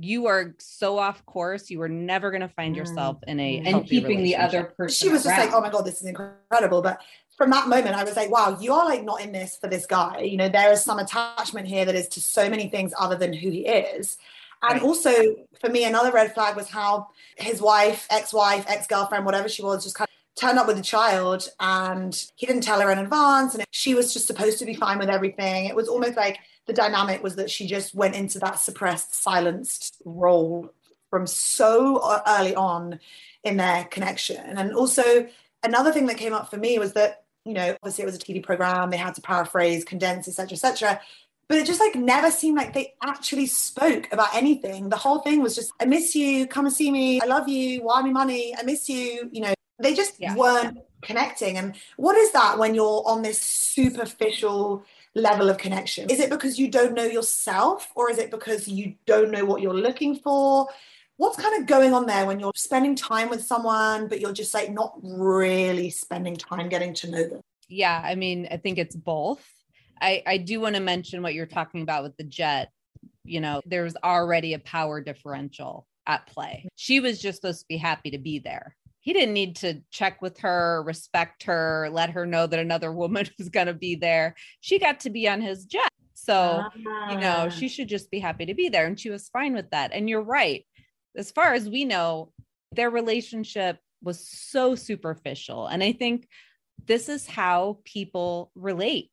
you 0.00 0.26
are 0.26 0.54
so 0.58 0.98
off 0.98 1.24
course. 1.26 1.70
You 1.70 1.82
are 1.82 1.88
never 1.88 2.30
going 2.30 2.40
to 2.40 2.48
find 2.48 2.74
yourself 2.74 3.18
in 3.26 3.38
a 3.38 3.58
mm-hmm. 3.58 3.66
and 3.66 3.86
keeping 3.86 4.22
the 4.22 4.36
other 4.36 4.64
person. 4.64 4.94
She 4.94 5.12
was 5.12 5.24
just 5.24 5.36
around. 5.36 5.46
like, 5.46 5.54
"Oh 5.54 5.60
my 5.60 5.70
god, 5.70 5.84
this 5.84 6.00
is 6.00 6.06
incredible!" 6.06 6.82
But 6.82 7.00
from 7.36 7.50
that 7.50 7.68
moment, 7.68 7.94
I 7.94 8.04
was 8.04 8.16
like, 8.16 8.30
"Wow, 8.30 8.58
you 8.60 8.72
are 8.72 8.84
like 8.84 9.04
not 9.04 9.20
in 9.20 9.32
this 9.32 9.56
for 9.56 9.68
this 9.68 9.86
guy. 9.86 10.20
You 10.20 10.36
know, 10.36 10.48
there 10.48 10.72
is 10.72 10.82
some 10.82 10.98
attachment 10.98 11.66
here 11.66 11.84
that 11.84 11.94
is 11.94 12.08
to 12.08 12.20
so 12.20 12.48
many 12.48 12.68
things 12.68 12.92
other 12.98 13.16
than 13.16 13.32
who 13.32 13.50
he 13.50 13.66
is." 13.66 14.16
And 14.62 14.74
Right. 14.74 14.82
also 14.82 15.12
for 15.60 15.70
me, 15.70 15.84
another 15.84 16.12
red 16.12 16.34
flag 16.34 16.56
was 16.56 16.68
how 16.68 17.08
his 17.36 17.62
wife, 17.62 18.06
ex-wife, 18.10 18.64
ex-girlfriend, 18.68 19.24
whatever 19.24 19.48
she 19.48 19.62
was, 19.62 19.84
just 19.84 19.96
kind 19.96 20.08
of 20.08 20.40
turned 20.40 20.58
up 20.58 20.66
with 20.66 20.78
a 20.78 20.82
child 20.82 21.48
and 21.60 22.26
he 22.36 22.46
didn't 22.46 22.62
tell 22.62 22.80
her 22.80 22.90
in 22.90 22.98
advance 22.98 23.54
and 23.54 23.64
she 23.70 23.94
was 23.94 24.12
just 24.12 24.26
supposed 24.26 24.58
to 24.58 24.66
be 24.66 24.74
fine 24.74 24.98
with 24.98 25.08
everything. 25.08 25.64
It 25.66 25.74
was 25.74 25.88
almost 25.88 26.16
like 26.16 26.38
the 26.70 26.74
dynamic 26.82 27.20
was 27.20 27.34
that 27.34 27.50
she 27.50 27.66
just 27.66 27.96
went 27.96 28.14
into 28.14 28.38
that 28.38 28.60
suppressed, 28.60 29.12
silenced 29.12 30.00
role 30.04 30.70
from 31.10 31.26
so 31.26 31.96
uh, 31.96 32.22
early 32.28 32.54
on 32.54 33.00
in 33.42 33.56
their 33.56 33.82
connection. 33.86 34.36
And 34.36 34.72
also 34.72 35.26
another 35.64 35.90
thing 35.90 36.06
that 36.06 36.16
came 36.16 36.32
up 36.32 36.48
for 36.48 36.58
me 36.58 36.78
was 36.78 36.92
that, 36.92 37.24
you 37.44 37.54
know, 37.54 37.74
obviously 37.82 38.02
it 38.02 38.06
was 38.06 38.14
a 38.14 38.18
TV 38.20 38.40
program, 38.40 38.90
they 38.90 38.96
had 38.98 39.16
to 39.16 39.20
paraphrase, 39.20 39.84
condense, 39.84 40.28
etc., 40.28 40.52
etc 40.52 41.00
but 41.48 41.58
it 41.58 41.66
just 41.66 41.80
like 41.80 41.96
never 41.96 42.30
seemed 42.30 42.56
like 42.56 42.74
they 42.74 42.94
actually 43.02 43.46
spoke 43.46 44.06
about 44.12 44.32
anything. 44.36 44.88
The 44.88 44.96
whole 44.96 45.18
thing 45.18 45.42
was 45.42 45.56
just, 45.56 45.72
I 45.80 45.84
miss 45.84 46.14
you, 46.14 46.46
come 46.46 46.64
and 46.66 46.72
see 46.72 46.92
me, 46.92 47.20
I 47.20 47.26
love 47.26 47.48
you, 47.48 47.82
wire 47.82 48.04
me 48.04 48.12
money, 48.12 48.54
I 48.56 48.62
miss 48.62 48.88
you. 48.88 49.28
You 49.32 49.40
know, 49.40 49.54
they 49.80 49.92
just 49.92 50.20
Yeah. 50.20 50.36
weren't 50.36 50.78
connecting. 51.02 51.58
And 51.58 51.74
what 51.96 52.16
is 52.16 52.30
that 52.30 52.56
when 52.56 52.76
you're 52.76 53.02
on 53.04 53.22
this 53.22 53.40
superficial 53.40 54.84
level 55.14 55.50
of 55.50 55.58
connection? 55.58 56.08
Is 56.10 56.20
it 56.20 56.30
because 56.30 56.58
you 56.58 56.70
don't 56.70 56.94
know 56.94 57.04
yourself, 57.04 57.90
or 57.94 58.10
is 58.10 58.18
it 58.18 58.30
because 58.30 58.68
you 58.68 58.94
don't 59.06 59.30
know 59.30 59.44
what 59.44 59.62
you're 59.62 59.74
looking 59.74 60.16
for? 60.16 60.68
What's 61.16 61.40
kind 61.40 61.60
of 61.60 61.66
going 61.66 61.92
on 61.92 62.06
there 62.06 62.26
when 62.26 62.40
you're 62.40 62.52
spending 62.54 62.94
time 62.94 63.28
with 63.28 63.42
someone, 63.42 64.08
but 64.08 64.20
you're 64.20 64.32
just 64.32 64.54
like 64.54 64.70
not 64.70 64.98
really 65.02 65.90
spending 65.90 66.36
time 66.36 66.68
getting 66.68 66.94
to 66.94 67.10
know 67.10 67.28
them? 67.28 67.40
Yeah, 67.68 68.00
I 68.02 68.14
mean, 68.14 68.48
I 68.50 68.56
think 68.56 68.78
it's 68.78 68.96
both. 68.96 69.46
I, 70.00 70.22
I 70.26 70.38
do 70.38 70.60
want 70.60 70.76
to 70.76 70.80
mention 70.80 71.22
what 71.22 71.34
you're 71.34 71.46
talking 71.46 71.82
about 71.82 72.02
with 72.02 72.16
the 72.16 72.24
jet. 72.24 72.70
You 73.24 73.40
know, 73.40 73.60
there's 73.66 73.94
already 74.02 74.54
a 74.54 74.58
power 74.58 75.00
differential 75.00 75.86
at 76.06 76.26
play. 76.26 76.68
She 76.76 77.00
was 77.00 77.20
just 77.20 77.40
supposed 77.40 77.60
to 77.60 77.66
be 77.68 77.76
happy 77.76 78.10
to 78.12 78.18
be 78.18 78.38
there. 78.38 78.76
He 79.00 79.12
didn't 79.12 79.34
need 79.34 79.56
to 79.56 79.80
check 79.90 80.20
with 80.20 80.38
her, 80.40 80.82
respect 80.84 81.44
her, 81.44 81.88
let 81.90 82.10
her 82.10 82.26
know 82.26 82.46
that 82.46 82.58
another 82.58 82.92
woman 82.92 83.26
was 83.38 83.48
going 83.48 83.66
to 83.66 83.74
be 83.74 83.94
there. 83.94 84.34
She 84.60 84.78
got 84.78 85.00
to 85.00 85.10
be 85.10 85.28
on 85.28 85.40
his 85.40 85.64
jet. 85.64 85.90
So, 86.14 86.64
you 86.76 87.18
know, 87.18 87.46
ah. 87.46 87.48
she 87.48 87.68
should 87.68 87.88
just 87.88 88.10
be 88.10 88.18
happy 88.18 88.44
to 88.46 88.54
be 88.54 88.68
there. 88.68 88.86
And 88.86 89.00
she 89.00 89.08
was 89.08 89.30
fine 89.30 89.54
with 89.54 89.70
that. 89.70 89.92
And 89.94 90.08
you're 90.08 90.22
right. 90.22 90.66
As 91.16 91.30
far 91.30 91.54
as 91.54 91.68
we 91.68 91.84
know, 91.84 92.32
their 92.72 92.90
relationship 92.90 93.78
was 94.02 94.28
so 94.28 94.74
superficial. 94.74 95.66
And 95.66 95.82
I 95.82 95.92
think 95.92 96.28
this 96.86 97.08
is 97.08 97.26
how 97.26 97.78
people 97.84 98.50
relate 98.54 99.10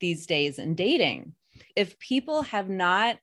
these 0.00 0.26
days 0.26 0.58
in 0.58 0.74
dating. 0.74 1.34
If 1.76 1.98
people 1.98 2.42
have 2.42 2.68
not 2.68 3.18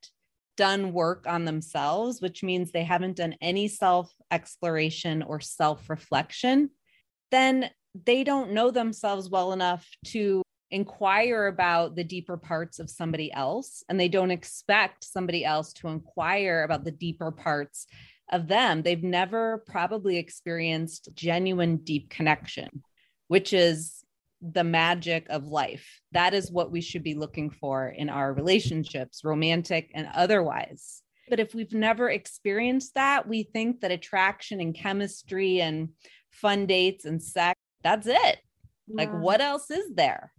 done 0.56 0.92
work 0.92 1.26
on 1.26 1.44
themselves, 1.44 2.20
which 2.20 2.42
means 2.42 2.70
they 2.70 2.84
haven't 2.84 3.16
done 3.16 3.34
any 3.40 3.68
self 3.68 4.12
exploration 4.30 5.22
or 5.22 5.40
self 5.40 5.88
reflection, 5.88 6.70
then 7.30 7.70
they 8.04 8.24
don't 8.24 8.52
know 8.52 8.70
themselves 8.70 9.30
well 9.30 9.52
enough 9.52 9.86
to 10.06 10.42
inquire 10.70 11.46
about 11.46 11.94
the 11.94 12.04
deeper 12.04 12.36
parts 12.36 12.78
of 12.78 12.90
somebody 12.90 13.32
else. 13.32 13.82
And 13.88 13.98
they 13.98 14.08
don't 14.08 14.30
expect 14.30 15.04
somebody 15.04 15.44
else 15.44 15.72
to 15.74 15.88
inquire 15.88 16.64
about 16.64 16.84
the 16.84 16.90
deeper 16.90 17.30
parts 17.30 17.86
of 18.30 18.48
them. 18.48 18.82
They've 18.82 19.02
never 19.02 19.62
probably 19.66 20.18
experienced 20.18 21.10
genuine 21.14 21.76
deep 21.78 22.10
connection, 22.10 22.82
which 23.28 23.52
is 23.52 24.02
the 24.52 24.64
magic 24.64 25.26
of 25.28 25.46
life. 25.46 26.00
That 26.12 26.34
is 26.34 26.50
what 26.50 26.70
we 26.70 26.80
should 26.80 27.02
be 27.02 27.14
looking 27.14 27.50
for 27.50 27.88
in 27.88 28.08
our 28.08 28.32
relationships, 28.32 29.22
romantic 29.24 29.90
and 29.94 30.08
otherwise. 30.14 31.02
But 31.28 31.40
if 31.40 31.54
we've 31.54 31.72
never 31.72 32.08
experienced 32.08 32.94
that, 32.94 33.26
we 33.28 33.42
think 33.42 33.80
that 33.80 33.90
attraction 33.90 34.60
and 34.60 34.74
chemistry 34.74 35.60
and 35.60 35.90
fun 36.30 36.66
dates 36.66 37.04
and 37.04 37.22
sex, 37.22 37.58
that's 37.82 38.06
it. 38.06 38.38
Like, 38.88 39.12
what 39.12 39.40
else 39.40 39.70
is 39.70 39.94
there? 39.94 40.32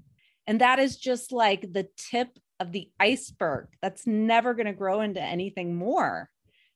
And 0.45 0.61
that 0.61 0.79
is 0.79 0.95
just 0.95 1.33
like 1.33 1.73
the 1.73 1.89
tip 1.97 2.29
of 2.59 2.71
the 2.71 2.89
iceberg. 2.99 3.67
That's 3.81 4.07
never 4.07 4.53
going 4.53 4.67
to 4.67 4.73
grow 4.73 5.01
into 5.01 5.21
anything 5.21 5.75
more 5.75 6.29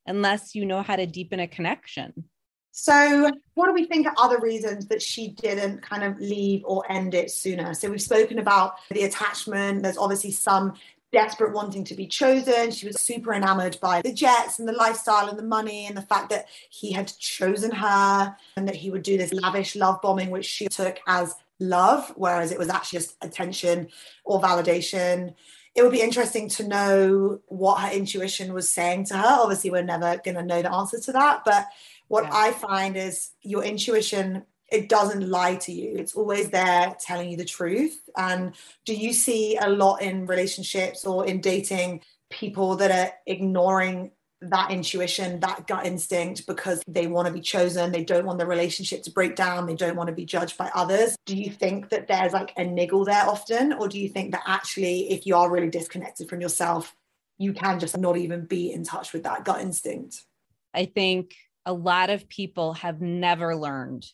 unless 0.06 0.56
you 0.56 0.66
know 0.66 0.82
how 0.82 0.98
to 0.98 1.06
deepen 1.06 1.40
a 1.40 1.48
connection. 1.48 2.26
So, 2.72 3.30
what 3.56 3.68
do 3.68 3.74
we 3.74 3.86
think 3.86 4.08
are 4.08 4.14
other 4.18 4.40
reasons 4.40 4.88
that 4.88 5.02
she 5.02 5.30
didn't 5.30 5.82
kind 5.82 6.04
of 6.04 6.20
leave 6.20 6.64
or 6.66 6.90
end 6.90 7.14
it 7.14 7.30
sooner? 7.30 7.74
So, 7.74 7.90
we've 7.90 8.02
spoken 8.02 8.40
about 8.40 8.76
the 8.90 9.04
attachment. 9.04 9.84
There's 9.84 9.98
obviously 9.98 10.32
some 10.32 10.74
desperate 11.12 11.54
wanting 11.54 11.84
to 11.84 11.96
be 11.96 12.08
chosen. 12.08 12.72
She 12.72 12.88
was 12.88 13.02
super 13.02 13.34
enamored 13.34 13.78
by 13.82 14.02
the 14.02 14.14
jets 14.14 14.60
and 14.60 14.68
the 14.68 14.74
lifestyle 14.74 15.28
and 15.28 15.38
the 15.38 15.44
money 15.44 15.86
and 15.86 15.96
the 15.96 16.02
fact 16.02 16.30
that 16.30 16.48
he 16.70 16.92
had 16.92 17.12
chosen 17.20 17.72
her 17.72 18.36
and 18.56 18.68
that 18.68 18.76
he 18.76 18.90
would 18.90 19.04
do 19.04 19.18
this 19.18 19.34
lavish 19.34 19.76
love 19.76 20.02
bombing, 20.02 20.30
which 20.30 20.46
she 20.46 20.68
took 20.68 21.00
as 21.08 21.36
love, 21.60 22.12
whereas 22.16 22.52
it 22.52 22.60
was 22.60 22.70
actually 22.70 23.00
just 23.00 23.18
attention 23.22 23.90
or 24.24 24.42
validation. 24.42 25.34
It 25.76 25.84
would 25.84 25.92
be 25.92 26.02
interesting 26.02 26.50
to 26.50 26.68
know 26.68 27.40
what 27.48 27.82
her 27.82 27.92
intuition 27.92 28.54
was 28.54 28.70
saying 28.70 29.06
to 29.06 29.18
her. 29.18 29.40
Obviously, 29.42 29.70
we're 29.70 29.84
never 29.84 30.18
going 30.24 30.36
to 30.36 30.44
know 30.44 30.62
the 30.62 30.74
answer 30.74 31.00
to 31.00 31.12
that, 31.14 31.44
but 31.46 31.68
what 32.12 32.26
Yeah. 32.26 32.32
I 32.34 32.52
find 32.52 32.98
is 32.98 33.32
your 33.42 33.64
intuition, 33.64 34.44
it 34.70 34.90
doesn't 34.90 35.30
lie 35.30 35.56
to 35.56 35.72
you. 35.72 35.96
It's 35.98 36.14
always 36.14 36.50
there 36.50 36.94
telling 37.00 37.30
you 37.30 37.38
the 37.38 37.46
truth. 37.46 37.98
And 38.18 38.54
do 38.86 38.94
you 38.94 39.14
see 39.14 39.58
a 39.58 39.70
lot 39.70 40.02
in 40.02 40.26
relationships 40.26 41.06
or 41.06 41.26
in 41.26 41.40
dating 41.40 42.02
people 42.30 42.76
that 42.78 42.92
are 42.92 43.14
ignoring 43.26 44.12
that 44.42 44.72
intuition, 44.72 45.40
that 45.40 45.68
gut 45.68 45.86
instinct 45.86 46.48
because 46.48 46.82
they 46.88 47.08
want 47.08 47.28
to 47.28 47.34
be 47.34 47.42
chosen, 47.42 47.92
they 47.92 48.04
don't 48.04 48.26
want 48.26 48.40
the 48.40 48.46
relationship 48.46 49.04
to 49.04 49.12
break 49.12 49.36
down, 49.36 49.66
they 49.66 49.76
don't 49.76 49.96
want 49.96 50.08
to 50.08 50.16
be 50.16 50.26
judged 50.26 50.58
by 50.58 50.70
others? 50.74 51.16
Do 51.26 51.38
you 51.38 51.52
think 51.52 51.90
that 51.90 52.08
there's 52.08 52.34
like 52.34 52.52
a 52.58 52.64
niggle 52.64 53.06
there 53.06 53.26
often? 53.26 53.72
Or 53.74 53.88
do 53.88 54.00
you 54.00 54.10
think 54.10 54.32
that 54.32 54.44
actually, 54.46 55.12
if 55.12 55.26
you 55.26 55.36
are 55.36 55.50
really 55.50 55.70
disconnected 55.70 56.28
from 56.28 56.42
yourself, 56.42 56.94
you 57.38 57.54
can 57.54 57.80
just 57.80 57.98
not 57.98 58.18
even 58.18 58.46
be 58.46 58.74
in 58.74 58.84
touch 58.84 59.14
with 59.14 59.24
that 59.24 59.46
gut 59.46 59.62
instinct? 59.62 60.26
I 60.74 60.86
think 60.86 61.36
a 61.66 61.74
lot 61.74 62.10
of 62.10 62.30
people 62.30 62.74
have 62.74 63.02
never 63.02 63.56
learned 63.56 64.06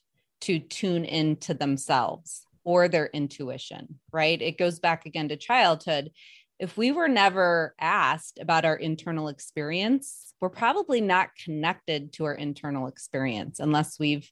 to 0.41 0.59
tune 0.59 1.05
into 1.05 1.53
themselves 1.53 2.45
or 2.63 2.87
their 2.87 3.07
intuition, 3.07 3.99
right? 4.11 4.41
It 4.41 4.57
goes 4.57 4.79
back 4.79 5.05
again 5.05 5.29
to 5.29 5.37
childhood. 5.37 6.11
If 6.59 6.75
we 6.75 6.91
were 6.91 7.07
never 7.07 7.73
asked 7.79 8.39
about 8.39 8.65
our 8.65 8.75
internal 8.75 9.29
experience, 9.29 10.33
we're 10.41 10.49
probably 10.49 11.01
not 11.01 11.29
connected 11.43 12.13
to 12.13 12.25
our 12.25 12.33
internal 12.33 12.87
experience 12.87 13.59
unless 13.59 13.99
we've 13.99 14.29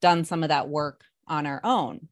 done 0.00 0.24
some 0.24 0.42
of 0.42 0.50
that 0.50 0.68
work 0.68 1.02
on 1.26 1.46
our 1.46 1.60
own. 1.64 2.08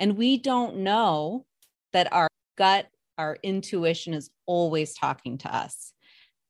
And 0.00 0.16
we 0.16 0.38
don't 0.38 0.78
know 0.78 1.44
that 1.92 2.12
our 2.12 2.28
gut, 2.56 2.86
our 3.18 3.36
intuition 3.42 4.14
is 4.14 4.30
always 4.46 4.94
talking 4.94 5.38
to 5.38 5.54
us. 5.54 5.92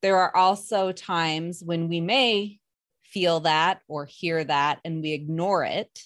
There 0.03 0.19
are 0.19 0.35
also 0.37 0.93
times 0.93 1.63
when 1.65 1.89
we 1.89 2.01
may 2.01 2.59
feel 3.13 3.41
that 3.41 3.81
or 3.89 4.07
hear 4.07 4.45
that 4.45 4.81
and 4.85 5.03
we 5.03 5.13
ignore 5.13 5.65
it 5.65 6.01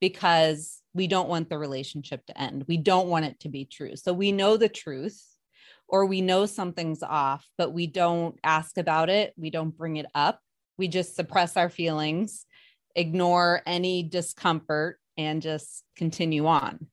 because 0.00 0.82
we 0.94 1.06
don't 1.06 1.28
want 1.28 1.48
the 1.48 1.58
relationship 1.58 2.24
to 2.26 2.40
end. 2.40 2.64
We 2.68 2.76
don't 2.76 3.08
want 3.08 3.24
it 3.24 3.40
to 3.40 3.48
be 3.48 3.64
true. 3.64 3.96
So 3.96 4.12
we 4.12 4.32
know 4.32 4.56
the 4.56 4.68
truth 4.68 5.22
or 5.88 6.06
we 6.06 6.20
know 6.20 6.46
something's 6.46 7.02
off, 7.02 7.46
but 7.56 7.72
we 7.72 7.86
don't 7.86 8.38
ask 8.44 8.78
about 8.78 9.08
it. 9.08 9.32
We 9.36 9.50
don't 9.50 9.76
bring 9.76 9.96
it 9.96 10.06
up. 10.14 10.40
We 10.76 10.88
just 10.88 11.16
suppress 11.16 11.56
our 11.56 11.70
feelings, 11.70 12.46
ignore 12.94 13.62
any 13.66 14.02
discomfort, 14.02 14.98
and 15.16 15.42
just 15.42 15.82
continue 15.96 16.46
on. 16.46 16.86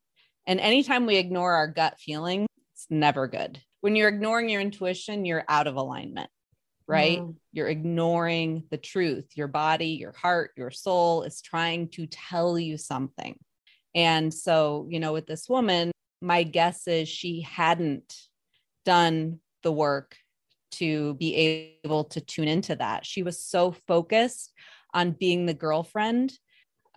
And 0.47 0.59
anytime 0.59 1.05
we 1.05 1.17
ignore 1.17 1.53
our 1.53 1.67
gut 1.67 1.99
feeling, 1.99 2.47
it's 2.73 2.87
never 2.89 3.27
good. 3.27 3.61
When 3.81 3.95
you're 3.95 4.09
ignoring 4.09 4.49
your 4.49 4.61
intuition, 4.61 5.25
you're 5.25 5.45
out 5.47 5.67
of 5.67 5.75
alignment, 5.75 6.29
right? 6.87 7.19
Mm. 7.19 7.35
You're 7.51 7.67
ignoring 7.67 8.63
the 8.69 8.77
truth. 8.77 9.25
Your 9.35 9.47
body, 9.47 9.89
your 9.89 10.13
heart, 10.13 10.51
your 10.55 10.71
soul 10.71 11.23
is 11.23 11.41
trying 11.41 11.89
to 11.89 12.05
tell 12.07 12.59
you 12.59 12.77
something. 12.77 13.37
And 13.93 14.33
so, 14.33 14.87
you 14.89 14.99
know, 14.99 15.13
with 15.13 15.25
this 15.25 15.47
woman, 15.47 15.91
my 16.21 16.43
guess 16.43 16.87
is 16.87 17.07
she 17.07 17.41
hadn't 17.41 18.15
done 18.83 19.39
the 19.63 19.71
work 19.71 20.17
to 20.71 21.13
be 21.15 21.79
able 21.83 22.03
to 22.03 22.21
tune 22.21 22.47
into 22.47 22.75
that. 22.75 23.05
She 23.05 23.23
was 23.23 23.39
so 23.39 23.75
focused 23.87 24.51
on 24.93 25.11
being 25.11 25.45
the 25.45 25.53
girlfriend 25.53 26.33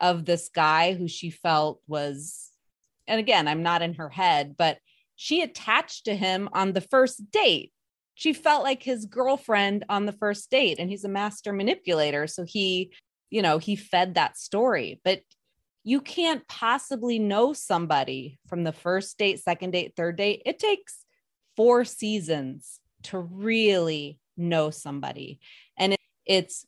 of 0.00 0.24
this 0.24 0.48
guy 0.48 0.94
who 0.94 1.08
she 1.08 1.30
felt 1.30 1.80
was, 1.86 2.50
and 3.06 3.20
again, 3.20 3.48
I'm 3.48 3.62
not 3.62 3.82
in 3.82 3.94
her 3.94 4.08
head, 4.08 4.56
but 4.56 4.78
she 5.16 5.42
attached 5.42 6.04
to 6.04 6.14
him 6.14 6.48
on 6.52 6.72
the 6.72 6.80
first 6.80 7.30
date. 7.30 7.72
She 8.18 8.32
felt 8.32 8.64
like 8.64 8.82
his 8.82 9.06
girlfriend 9.06 9.84
on 9.88 10.04
the 10.04 10.12
first 10.12 10.50
date 10.50 10.80
and 10.80 10.90
he's 10.90 11.04
a 11.04 11.08
master 11.08 11.52
manipulator 11.52 12.26
so 12.26 12.44
he 12.44 12.92
you 13.30 13.42
know 13.42 13.58
he 13.58 13.76
fed 13.76 14.14
that 14.14 14.36
story. 14.36 15.00
But 15.04 15.22
you 15.84 16.00
can't 16.00 16.46
possibly 16.48 17.20
know 17.20 17.52
somebody 17.52 18.40
from 18.48 18.64
the 18.64 18.72
first 18.72 19.16
date 19.18 19.38
second 19.38 19.70
date 19.70 19.92
third 19.96 20.16
date. 20.16 20.42
It 20.44 20.58
takes 20.58 21.04
four 21.56 21.84
seasons 21.84 22.80
to 23.04 23.20
really 23.20 24.18
know 24.36 24.70
somebody. 24.70 25.38
And 25.76 25.94
it's 26.26 26.66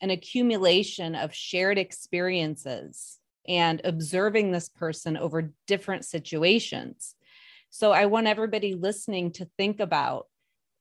an 0.00 0.08
accumulation 0.08 1.14
of 1.14 1.34
shared 1.34 1.76
experiences 1.76 3.18
and 3.46 3.82
observing 3.84 4.50
this 4.50 4.70
person 4.70 5.18
over 5.18 5.52
different 5.66 6.06
situations. 6.06 7.14
So 7.68 7.92
i 7.92 8.06
want 8.06 8.28
everybody 8.28 8.72
listening 8.72 9.32
to 9.32 9.50
think 9.58 9.78
about 9.78 10.28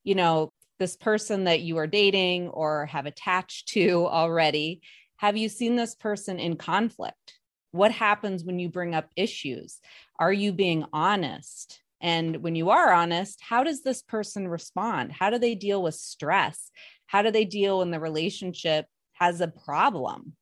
you 0.06 0.16
know, 0.16 0.54
this 0.80 0.96
person 0.96 1.46
that 1.46 1.62
you 1.62 1.78
are 1.78 1.88
dating 1.88 2.48
or 2.50 2.86
have 2.86 3.06
attached 3.06 3.68
to 3.70 4.06
already, 4.08 4.82
have 5.18 5.36
you 5.36 5.50
seen 5.50 5.76
this 5.76 5.96
person 5.96 6.40
in 6.40 6.56
conflict? 6.56 7.34
What 7.72 7.92
happens 7.92 8.44
when 8.46 8.60
you 8.60 8.70
bring 8.70 8.96
up 8.96 9.10
issues? 9.18 9.80
Are 10.18 10.32
you 10.32 10.54
being 10.54 10.86
honest? 10.94 11.82
And 12.00 12.38
when 12.38 12.56
you 12.56 12.70
are 12.70 12.94
honest, 12.94 13.40
how 13.42 13.64
does 13.64 13.84
this 13.84 14.02
person 14.02 14.48
respond? 14.48 15.12
How 15.12 15.30
do 15.30 15.40
they 15.40 15.56
deal 15.56 15.82
with 15.82 15.96
stress? 15.96 16.72
How 17.08 17.22
do 17.22 17.32
they 17.32 17.46
deal 17.46 17.80
when 17.80 17.92
the 17.92 18.00
relationship 18.00 18.86
has 19.14 19.42
a 19.42 19.48
problem? 19.48 20.34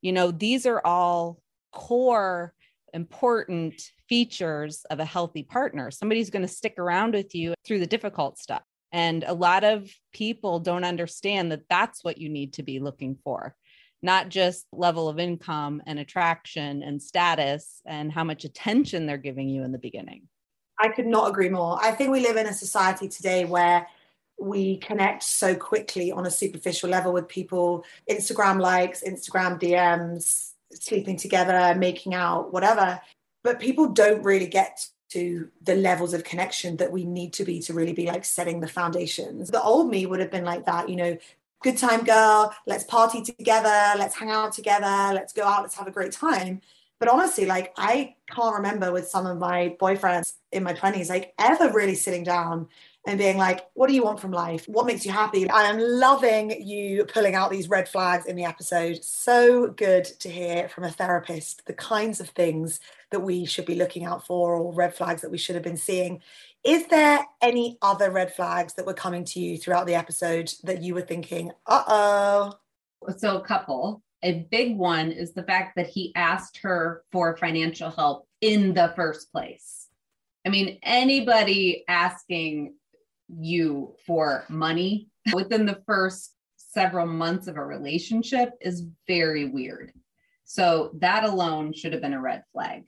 You 0.00 0.12
know, 0.12 0.30
these 0.30 0.66
are 0.66 0.80
all 0.84 1.42
core 1.72 2.54
important 2.94 3.82
features 4.08 4.84
of 4.90 4.98
a 4.98 5.04
healthy 5.04 5.42
partner. 5.42 5.90
Somebody's 5.90 6.30
going 6.30 6.42
to 6.42 6.48
stick 6.48 6.74
around 6.78 7.14
with 7.14 7.34
you 7.34 7.54
through 7.66 7.80
the 7.80 7.86
difficult 7.86 8.38
stuff. 8.38 8.62
And 8.92 9.24
a 9.26 9.34
lot 9.34 9.64
of 9.64 9.90
people 10.12 10.60
don't 10.60 10.84
understand 10.84 11.52
that 11.52 11.68
that's 11.68 12.02
what 12.02 12.18
you 12.18 12.28
need 12.28 12.54
to 12.54 12.62
be 12.62 12.80
looking 12.80 13.16
for, 13.22 13.54
not 14.02 14.28
just 14.28 14.66
level 14.72 15.08
of 15.08 15.18
income 15.18 15.82
and 15.86 15.98
attraction 15.98 16.82
and 16.82 17.02
status 17.02 17.80
and 17.86 18.10
how 18.10 18.24
much 18.24 18.44
attention 18.44 19.06
they're 19.06 19.16
giving 19.16 19.48
you 19.48 19.62
in 19.62 19.72
the 19.72 19.78
beginning. 19.78 20.28
I 20.78 20.88
could 20.88 21.06
not 21.06 21.28
agree 21.28 21.50
more. 21.50 21.78
I 21.82 21.92
think 21.92 22.10
we 22.10 22.20
live 22.20 22.36
in 22.36 22.46
a 22.46 22.54
society 22.54 23.06
today 23.08 23.44
where 23.44 23.86
we 24.40 24.78
connect 24.78 25.22
so 25.22 25.54
quickly 25.54 26.10
on 26.10 26.26
a 26.26 26.30
superficial 26.30 26.88
level 26.88 27.12
with 27.12 27.28
people, 27.28 27.84
Instagram 28.10 28.58
likes, 28.58 29.02
Instagram 29.06 29.60
DMs, 29.60 30.52
sleeping 30.72 31.18
together, 31.18 31.74
making 31.78 32.14
out, 32.14 32.52
whatever. 32.52 33.00
But 33.44 33.60
people 33.60 33.88
don't 33.88 34.22
really 34.22 34.46
get 34.46 34.86
to 35.10 35.48
the 35.62 35.74
levels 35.74 36.14
of 36.14 36.24
connection 36.24 36.76
that 36.76 36.92
we 36.92 37.04
need 37.04 37.32
to 37.34 37.44
be 37.44 37.60
to 37.60 37.74
really 37.74 37.92
be 37.92 38.06
like 38.06 38.24
setting 38.24 38.60
the 38.60 38.68
foundations. 38.68 39.50
The 39.50 39.62
old 39.62 39.90
me 39.90 40.06
would 40.06 40.20
have 40.20 40.30
been 40.30 40.44
like 40.44 40.66
that, 40.66 40.88
you 40.88 40.96
know, 40.96 41.18
good 41.62 41.76
time 41.76 42.04
girl, 42.04 42.54
let's 42.66 42.84
party 42.84 43.22
together, 43.22 43.98
let's 43.98 44.14
hang 44.14 44.30
out 44.30 44.52
together, 44.52 45.12
let's 45.12 45.32
go 45.32 45.44
out, 45.44 45.62
let's 45.62 45.74
have 45.74 45.86
a 45.86 45.90
great 45.90 46.12
time. 46.12 46.60
But 46.98 47.08
honestly, 47.08 47.46
like 47.46 47.72
I 47.76 48.14
can't 48.30 48.54
remember 48.54 48.92
with 48.92 49.08
some 49.08 49.26
of 49.26 49.38
my 49.38 49.76
boyfriends 49.80 50.34
in 50.52 50.62
my 50.62 50.74
20s, 50.74 51.08
like 51.08 51.34
ever 51.38 51.72
really 51.72 51.94
sitting 51.94 52.24
down 52.24 52.68
and 53.06 53.18
being 53.18 53.38
like, 53.38 53.66
what 53.74 53.88
do 53.88 53.94
you 53.94 54.04
want 54.04 54.20
from 54.20 54.30
life? 54.30 54.68
What 54.68 54.86
makes 54.86 55.06
you 55.06 55.12
happy? 55.12 55.48
I 55.48 55.64
am 55.64 55.78
loving 55.78 56.62
you 56.62 57.04
pulling 57.06 57.34
out 57.34 57.50
these 57.50 57.68
red 57.68 57.88
flags 57.88 58.26
in 58.26 58.36
the 58.36 58.44
episode. 58.44 59.02
So 59.02 59.68
good 59.68 60.04
to 60.04 60.28
hear 60.28 60.68
from 60.68 60.84
a 60.84 60.90
therapist 60.90 61.64
the 61.66 61.72
kinds 61.72 62.20
of 62.20 62.28
things 62.30 62.78
that 63.10 63.20
we 63.20 63.46
should 63.46 63.64
be 63.64 63.74
looking 63.74 64.04
out 64.04 64.26
for 64.26 64.54
or 64.54 64.72
red 64.72 64.94
flags 64.94 65.22
that 65.22 65.30
we 65.30 65.38
should 65.38 65.54
have 65.54 65.64
been 65.64 65.78
seeing. 65.78 66.20
Is 66.62 66.86
there 66.88 67.26
any 67.40 67.78
other 67.80 68.10
red 68.10 68.34
flags 68.34 68.74
that 68.74 68.84
were 68.84 68.94
coming 68.94 69.24
to 69.26 69.40
you 69.40 69.56
throughout 69.56 69.86
the 69.86 69.94
episode 69.94 70.52
that 70.64 70.82
you 70.82 70.94
were 70.94 71.00
thinking, 71.00 71.52
uh 71.66 71.84
oh? 71.86 72.52
So, 73.16 73.38
a 73.38 73.40
couple. 73.40 74.02
A 74.22 74.46
big 74.50 74.76
one 74.76 75.10
is 75.10 75.32
the 75.32 75.42
fact 75.42 75.76
that 75.76 75.86
he 75.86 76.12
asked 76.14 76.58
her 76.58 77.02
for 77.10 77.34
financial 77.38 77.90
help 77.90 78.28
in 78.42 78.74
the 78.74 78.92
first 78.94 79.32
place. 79.32 79.88
I 80.44 80.50
mean, 80.50 80.78
anybody 80.82 81.84
asking 81.88 82.74
you 83.38 83.94
for 84.06 84.44
money 84.48 85.08
within 85.34 85.66
the 85.66 85.82
first 85.86 86.34
several 86.56 87.06
months 87.06 87.46
of 87.46 87.56
a 87.56 87.64
relationship 87.64 88.52
is 88.60 88.86
very 89.06 89.46
weird. 89.46 89.92
So 90.44 90.90
that 90.98 91.24
alone 91.24 91.72
should 91.72 91.92
have 91.92 92.02
been 92.02 92.14
a 92.14 92.20
red 92.20 92.42
flag. 92.52 92.84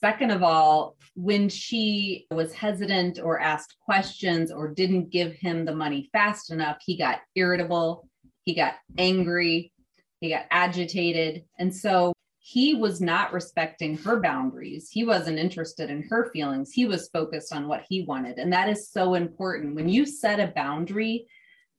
Second 0.00 0.32
of 0.32 0.42
all, 0.42 0.96
when 1.14 1.48
she 1.48 2.26
was 2.32 2.52
hesitant 2.52 3.20
or 3.22 3.38
asked 3.38 3.76
questions 3.84 4.50
or 4.50 4.68
didn't 4.68 5.10
give 5.10 5.32
him 5.34 5.64
the 5.64 5.74
money 5.74 6.08
fast 6.12 6.50
enough, 6.50 6.78
he 6.84 6.96
got 6.96 7.20
irritable, 7.36 8.08
he 8.44 8.54
got 8.54 8.74
angry, 8.98 9.72
he 10.20 10.30
got 10.30 10.46
agitated. 10.50 11.44
And 11.58 11.74
so 11.74 12.12
he 12.44 12.74
was 12.74 13.00
not 13.00 13.32
respecting 13.32 13.96
her 13.98 14.18
boundaries. 14.18 14.90
He 14.90 15.04
wasn't 15.04 15.38
interested 15.38 15.90
in 15.90 16.02
her 16.10 16.28
feelings. 16.32 16.72
He 16.72 16.86
was 16.86 17.08
focused 17.08 17.54
on 17.54 17.68
what 17.68 17.84
he 17.88 18.02
wanted. 18.02 18.38
And 18.38 18.52
that 18.52 18.68
is 18.68 18.90
so 18.90 19.14
important. 19.14 19.76
When 19.76 19.88
you 19.88 20.04
set 20.04 20.40
a 20.40 20.52
boundary 20.52 21.28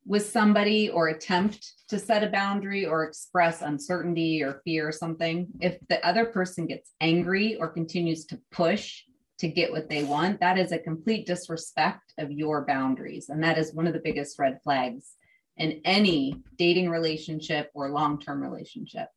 with 0.05 0.25
somebody 0.25 0.89
or 0.89 1.09
attempt 1.09 1.69
to 1.89 1.99
set 1.99 2.23
a 2.23 2.29
boundary 2.29 2.85
or 2.85 3.03
express 3.03 3.61
uncertainty 3.61 4.41
or 4.41 4.61
fear 4.63 4.87
or 4.87 4.93
something, 4.93 5.49
if 5.59 5.77
the 5.89 6.03
other 6.07 6.25
person 6.25 6.65
gets 6.65 6.91
angry 7.01 7.57
or 7.57 7.67
continues 7.67 8.25
to 8.27 8.39
push 8.49 9.03
to 9.39 9.49
get 9.49 9.69
what 9.69 9.89
they 9.89 10.05
want, 10.05 10.39
that 10.39 10.57
is 10.57 10.71
a 10.71 10.79
complete 10.79 11.25
disrespect 11.25 12.13
of 12.17 12.31
your 12.31 12.65
boundaries. 12.65 13.27
And 13.27 13.43
that 13.43 13.57
is 13.57 13.73
one 13.73 13.85
of 13.85 13.91
the 13.91 14.01
biggest 14.01 14.39
red 14.39 14.59
flags 14.63 15.17
in 15.57 15.81
any 15.83 16.41
dating 16.57 16.89
relationship 16.89 17.69
or 17.73 17.89
long 17.89 18.17
term 18.17 18.41
relationship. 18.41 19.09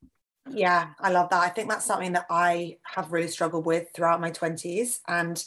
Yeah, 0.50 0.90
I 1.00 1.10
love 1.10 1.30
that. 1.30 1.42
I 1.42 1.48
think 1.48 1.68
that's 1.68 1.84
something 1.84 2.12
that 2.12 2.26
I 2.30 2.78
have 2.94 3.12
really 3.12 3.28
struggled 3.28 3.66
with 3.66 3.88
throughout 3.94 4.20
my 4.20 4.30
20s. 4.30 5.00
And 5.08 5.42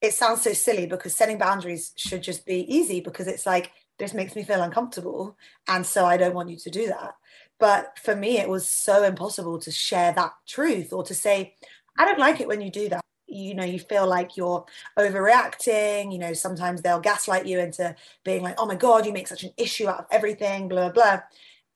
it 0.00 0.14
sounds 0.14 0.42
so 0.42 0.52
silly 0.52 0.86
because 0.86 1.16
setting 1.16 1.38
boundaries 1.38 1.92
should 1.96 2.22
just 2.22 2.46
be 2.46 2.60
easy 2.72 3.00
because 3.00 3.26
it's 3.26 3.46
like, 3.46 3.72
this 3.98 4.14
makes 4.14 4.36
me 4.36 4.44
feel 4.44 4.62
uncomfortable. 4.62 5.36
And 5.68 5.84
so 5.84 6.04
I 6.04 6.16
don't 6.16 6.34
want 6.34 6.50
you 6.50 6.56
to 6.58 6.70
do 6.70 6.86
that. 6.88 7.14
But 7.58 7.98
for 7.98 8.14
me, 8.14 8.38
it 8.38 8.48
was 8.48 8.68
so 8.68 9.02
impossible 9.02 9.58
to 9.60 9.70
share 9.70 10.12
that 10.12 10.32
truth 10.46 10.92
or 10.92 11.02
to 11.04 11.14
say, 11.14 11.54
I 11.98 12.04
don't 12.04 12.18
like 12.18 12.40
it 12.40 12.48
when 12.48 12.60
you 12.60 12.70
do 12.70 12.88
that. 12.90 13.00
You 13.26 13.54
know, 13.54 13.64
you 13.64 13.80
feel 13.80 14.06
like 14.06 14.36
you're 14.36 14.64
overreacting. 14.98 16.12
You 16.12 16.18
know, 16.18 16.34
sometimes 16.34 16.82
they'll 16.82 17.00
gaslight 17.00 17.46
you 17.46 17.58
into 17.58 17.96
being 18.24 18.42
like, 18.42 18.54
oh 18.58 18.66
my 18.66 18.76
God, 18.76 19.06
you 19.06 19.12
make 19.12 19.26
such 19.28 19.42
an 19.44 19.52
issue 19.56 19.88
out 19.88 20.00
of 20.00 20.06
everything, 20.12 20.68
blah, 20.68 20.90
blah. 20.90 21.22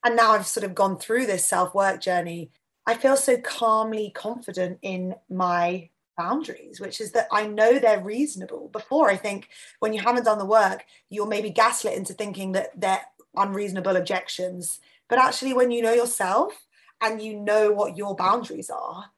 And 0.05 0.17
now 0.17 0.33
I've 0.33 0.47
sort 0.47 0.65
of 0.65 0.75
gone 0.75 0.99
through 0.99 1.27
this 1.27 1.45
self 1.47 1.75
work 1.75 2.01
journey 2.01 2.51
I 2.87 2.95
feel 2.95 3.17
so 3.17 3.37
calmly 3.39 4.11
confident 4.15 4.79
in 4.83 5.15
my 5.29 5.91
boundaries, 6.17 6.81
which 6.81 7.01
is 7.01 7.13
that 7.13 7.29
I 7.33 7.47
know 7.47 7.79
they're 7.79 8.03
reasonable. 8.03 8.69
Before, 8.69 9.11
I 9.11 9.17
think 9.17 9.49
when 9.79 9.93
you 9.93 10.01
haven't 10.01 10.25
done 10.25 10.39
the 10.39 10.45
work, 10.45 10.85
you're 11.09 11.27
maybe 11.27 11.51
gaslit 11.51 11.97
into 11.97 12.13
thinking 12.13 12.53
that 12.53 12.79
they're 12.79 13.05
unreasonable 13.37 13.97
objections. 13.97 14.81
But 15.09 15.19
actually, 15.19 15.55
when 15.55 15.71
you 15.71 15.83
know 15.83 15.93
yourself 15.93 16.67
and 17.01 17.23
you 17.23 17.37
know 17.39 17.73
what 17.73 17.97
your 17.97 18.15
boundaries 18.15 18.71
are, 18.71 19.11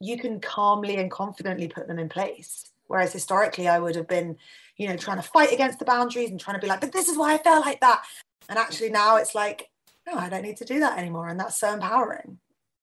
you 0.00 0.18
can 0.18 0.40
calmly 0.40 0.96
and 0.96 1.10
confidently 1.10 1.68
put 1.68 1.88
them 1.88 1.98
in 1.98 2.08
place. 2.08 2.70
Whereas 2.86 3.12
historically, 3.12 3.68
I 3.68 3.78
would 3.78 3.94
have 3.96 4.08
been, 4.08 4.36
you 4.76 4.88
know, 4.88 4.96
trying 4.96 5.18
to 5.18 5.22
fight 5.22 5.52
against 5.52 5.78
the 5.78 5.84
boundaries 5.84 6.30
and 6.30 6.40
trying 6.40 6.56
to 6.56 6.60
be 6.60 6.68
like, 6.68 6.80
but 6.80 6.92
this 6.92 7.08
is 7.08 7.18
why 7.18 7.34
I 7.34 7.38
felt 7.38 7.64
like 7.64 7.80
that. 7.80 8.02
And 8.48 8.58
actually, 8.58 8.90
now 8.90 9.16
it's 9.16 9.34
like, 9.34 9.70
no, 10.06 10.14
I 10.14 10.28
don't 10.28 10.42
need 10.42 10.56
to 10.58 10.64
do 10.64 10.80
that 10.80 10.98
anymore. 10.98 11.28
And 11.28 11.38
that's 11.38 11.60
so 11.60 11.72
empowering. 11.72 12.38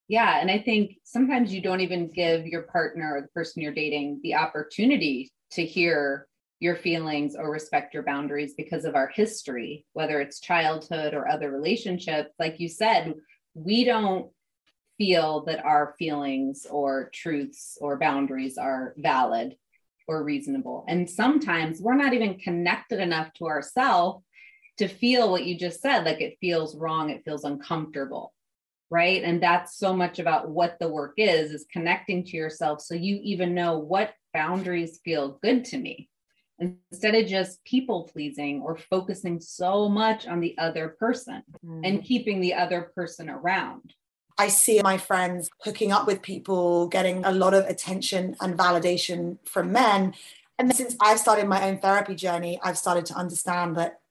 Yeah. 0.08 0.40
And 0.40 0.52
I 0.52 0.60
think 0.60 0.98
sometimes 1.04 1.54
you 1.54 1.62
don't 1.62 1.82
even 1.82 2.12
give 2.12 2.46
your 2.46 2.64
partner 2.64 3.16
or 3.16 3.22
the 3.22 3.28
person 3.30 3.62
you're 3.62 3.74
dating 3.74 4.20
the 4.22 4.36
opportunity 4.36 5.32
to 5.52 5.66
hear 5.66 6.28
your 6.60 6.76
feelings 6.76 7.36
or 7.36 7.52
respect 7.52 7.94
your 7.94 8.04
boundaries 8.04 8.54
because 8.56 8.86
of 8.86 8.96
our 8.96 9.08
history, 9.08 9.86
whether 9.94 10.22
it's 10.22 10.40
childhood 10.40 11.14
or 11.14 11.28
other 11.28 11.52
relationships. 11.52 12.30
Like 12.40 12.60
you 12.60 12.70
said, 12.70 13.16
we 13.56 13.84
don't 13.84 14.30
feel 14.98 15.44
that 15.46 15.66
our 15.66 15.96
feelings 16.00 16.66
or 16.70 17.10
truths 17.14 17.78
or 17.82 17.98
boundaries 17.98 18.58
are 18.58 18.94
valid 18.98 19.56
or 20.08 20.24
reasonable. 20.24 20.86
And 20.88 21.10
sometimes 21.10 21.82
we're 21.82 21.96
not 21.96 22.14
even 22.14 22.38
connected 22.38 23.00
enough 23.00 23.34
to 23.34 23.48
ourselves 23.48 24.24
to 24.78 24.88
feel 24.88 25.32
what 25.32 25.46
you 25.46 25.58
just 25.58 25.82
said 25.82 26.04
like 26.04 26.22
it 26.22 26.38
feels 26.40 26.78
wrong, 26.78 27.10
it 27.10 27.24
feels 27.26 27.44
uncomfortable 27.44 28.34
right 28.90 29.24
and 29.24 29.42
that's 29.42 29.78
so 29.78 29.96
much 29.96 30.20
about 30.20 30.50
what 30.50 30.78
the 30.80 30.88
work 30.88 31.14
is 31.18 31.52
is 31.52 31.66
connecting 31.72 32.24
to 32.24 32.38
yourself 32.38 32.82
so 32.82 32.94
you 32.94 33.20
even 33.24 33.56
know 33.56 33.78
what 33.78 34.14
boundaries 34.34 35.00
feel 35.04 35.40
good 35.42 35.66
to 35.66 35.78
me 35.78 36.10
instead 36.60 37.16
of 37.16 37.28
just 37.28 37.64
people 37.66 38.04
pleasing 38.12 38.62
or 38.62 38.78
focusing 38.78 39.42
so 39.42 39.90
much 39.90 40.28
on 40.28 40.40
the 40.40 40.58
other 40.58 40.96
person 41.00 41.44
mm. 41.66 41.82
and 41.84 42.04
keeping 42.04 42.40
the 42.40 42.54
other 42.54 42.92
person 42.96 43.30
around 43.30 43.94
I 44.38 44.50
see 44.50 44.82
my 44.82 44.98
friends 44.98 45.50
hooking 45.62 45.94
up 45.94 46.08
with 46.08 46.22
people, 46.22 46.88
getting 46.88 47.24
a 47.24 47.32
lot 47.32 47.54
of 47.54 47.66
attention 47.68 48.36
and 48.42 48.58
validation 48.58 49.38
from 49.46 49.72
men. 49.72 50.14
And 50.60 50.76
since 50.76 50.96
I've 51.00 51.20
started 51.20 51.48
my 51.48 51.64
own 51.70 51.78
therapy 51.78 52.16
journey, 52.16 52.60
I've 52.62 52.78
started 52.78 53.06
to 53.08 53.14
understand 53.14 53.78
that 53.78 54.02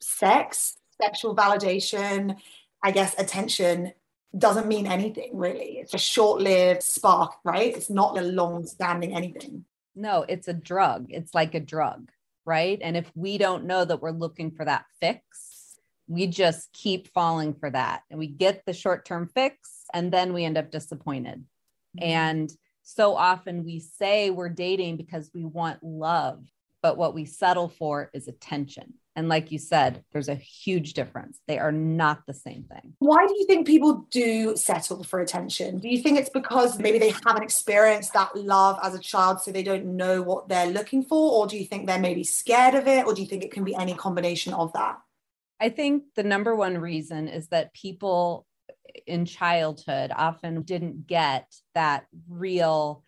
sex, 0.00 0.76
sexual 1.00 1.36
validation, 1.36 2.36
I 2.82 2.92
guess 2.92 3.18
attention 3.18 3.92
doesn't 4.38 4.66
mean 4.66 4.86
anything 4.86 5.30
really. 5.34 5.78
It's 5.78 5.94
a 5.94 5.98
short 5.98 6.40
lived 6.40 6.82
spark, 6.82 7.36
right? 7.44 7.76
It's 7.76 7.90
not 7.90 8.18
a 8.18 8.22
long 8.22 8.66
standing 8.66 9.14
anything. 9.14 9.64
No, 9.94 10.24
it's 10.28 10.48
a 10.48 10.52
drug. 10.52 11.06
It's 11.10 11.34
like 11.34 11.54
a 11.54 11.60
drug, 11.60 12.10
right? 12.44 12.78
And 12.82 12.96
if 12.96 13.10
we 13.14 13.38
don't 13.38 13.64
know 13.64 13.84
that 13.84 14.02
we're 14.02 14.10
looking 14.10 14.50
for 14.50 14.64
that 14.64 14.86
fix, 15.00 15.78
we 16.08 16.26
just 16.26 16.72
keep 16.72 17.08
falling 17.12 17.54
for 17.54 17.70
that 17.70 18.02
and 18.10 18.18
we 18.18 18.26
get 18.26 18.64
the 18.66 18.72
short 18.72 19.04
term 19.04 19.28
fix 19.28 19.84
and 19.92 20.12
then 20.12 20.32
we 20.32 20.44
end 20.44 20.58
up 20.58 20.70
disappointed. 20.70 21.44
Mm-hmm. 21.98 22.04
And 22.04 22.52
so 22.82 23.16
often 23.16 23.64
we 23.64 23.80
say 23.80 24.30
we're 24.30 24.50
dating 24.50 24.96
because 24.96 25.30
we 25.34 25.44
want 25.44 25.82
love, 25.82 26.44
but 26.84 26.98
what 26.98 27.14
we 27.14 27.24
settle 27.24 27.70
for 27.70 28.10
is 28.12 28.28
attention. 28.28 28.92
And 29.16 29.26
like 29.26 29.50
you 29.50 29.58
said, 29.58 30.04
there's 30.12 30.28
a 30.28 30.34
huge 30.34 30.92
difference. 30.92 31.40
They 31.48 31.58
are 31.58 31.72
not 31.72 32.26
the 32.26 32.34
same 32.34 32.64
thing. 32.64 32.92
Why 32.98 33.26
do 33.26 33.34
you 33.38 33.46
think 33.46 33.66
people 33.66 34.06
do 34.10 34.54
settle 34.54 35.02
for 35.02 35.20
attention? 35.22 35.78
Do 35.78 35.88
you 35.88 36.02
think 36.02 36.18
it's 36.18 36.28
because 36.28 36.78
maybe 36.78 36.98
they 36.98 37.14
haven't 37.24 37.42
experienced 37.42 38.12
that 38.12 38.36
love 38.36 38.78
as 38.82 38.94
a 38.94 38.98
child, 38.98 39.40
so 39.40 39.50
they 39.50 39.62
don't 39.62 39.96
know 39.96 40.20
what 40.20 40.50
they're 40.50 40.66
looking 40.66 41.02
for? 41.02 41.32
Or 41.32 41.46
do 41.46 41.56
you 41.56 41.64
think 41.64 41.86
they're 41.86 41.98
maybe 41.98 42.22
scared 42.22 42.74
of 42.74 42.86
it? 42.86 43.06
Or 43.06 43.14
do 43.14 43.22
you 43.22 43.28
think 43.28 43.44
it 43.44 43.50
can 43.50 43.64
be 43.64 43.74
any 43.74 43.94
combination 43.94 44.52
of 44.52 44.70
that? 44.74 44.98
I 45.58 45.70
think 45.70 46.02
the 46.16 46.22
number 46.22 46.54
one 46.54 46.76
reason 46.76 47.28
is 47.28 47.48
that 47.48 47.72
people 47.72 48.46
in 49.06 49.24
childhood 49.24 50.12
often 50.14 50.60
didn't 50.60 51.06
get 51.06 51.50
that 51.74 52.04
real 52.28 53.04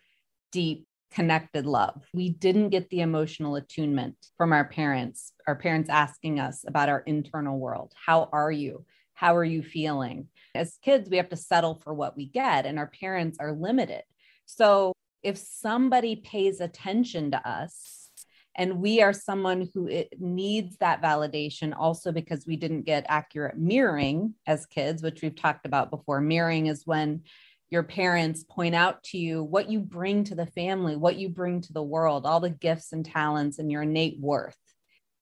deep 0.51 0.86
connected 1.11 1.65
love. 1.65 2.03
We 2.13 2.29
didn't 2.29 2.69
get 2.69 2.89
the 2.89 3.01
emotional 3.01 3.55
attunement 3.55 4.15
from 4.37 4.53
our 4.53 4.65
parents, 4.65 5.33
our 5.47 5.55
parents 5.55 5.89
asking 5.89 6.39
us 6.39 6.63
about 6.67 6.89
our 6.89 6.99
internal 7.01 7.57
world. 7.57 7.93
How 8.05 8.29
are 8.31 8.51
you? 8.51 8.85
How 9.13 9.35
are 9.35 9.43
you 9.43 9.63
feeling? 9.63 10.27
As 10.53 10.77
kids, 10.83 11.09
we 11.09 11.17
have 11.17 11.29
to 11.29 11.35
settle 11.35 11.75
for 11.75 11.93
what 11.93 12.15
we 12.15 12.27
get, 12.27 12.65
and 12.65 12.77
our 12.77 12.87
parents 12.87 13.37
are 13.39 13.51
limited. 13.51 14.03
So 14.45 14.93
if 15.23 15.37
somebody 15.37 16.17
pays 16.17 16.61
attention 16.61 17.31
to 17.31 17.49
us, 17.49 18.09
and 18.57 18.79
we 18.79 19.01
are 19.01 19.13
someone 19.13 19.69
who 19.73 20.03
needs 20.19 20.77
that 20.77 21.01
validation 21.01 21.75
also 21.77 22.11
because 22.11 22.45
we 22.47 22.55
didn't 22.55 22.85
get 22.85 23.05
accurate 23.07 23.57
mirroring 23.57 24.33
as 24.47 24.65
kids 24.65 25.03
which 25.03 25.21
we've 25.21 25.35
talked 25.35 25.65
about 25.65 25.91
before 25.91 26.21
mirroring 26.21 26.65
is 26.65 26.81
when 26.85 27.21
your 27.69 27.83
parents 27.83 28.45
point 28.47 28.75
out 28.75 29.03
to 29.03 29.17
you 29.17 29.43
what 29.43 29.69
you 29.69 29.79
bring 29.79 30.23
to 30.25 30.35
the 30.35 30.45
family, 30.45 30.95
what 30.95 31.17
you 31.17 31.29
bring 31.29 31.61
to 31.61 31.73
the 31.73 31.83
world, 31.83 32.25
all 32.25 32.39
the 32.39 32.49
gifts 32.49 32.93
and 32.93 33.05
talents 33.05 33.59
and 33.59 33.71
your 33.71 33.83
innate 33.83 34.19
worth. 34.19 34.57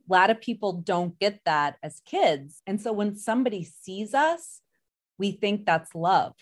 A 0.07 0.13
lot 0.13 0.29
of 0.29 0.41
people 0.41 0.73
don't 0.73 1.17
get 1.19 1.39
that 1.45 1.77
as 1.81 2.01
kids. 2.05 2.61
And 2.67 2.79
so 2.79 2.93
when 2.93 3.15
somebody 3.15 3.63
sees 3.63 4.13
us, 4.13 4.61
we 5.17 5.31
think 5.31 5.65
that's 5.65 5.95
love. 5.95 6.33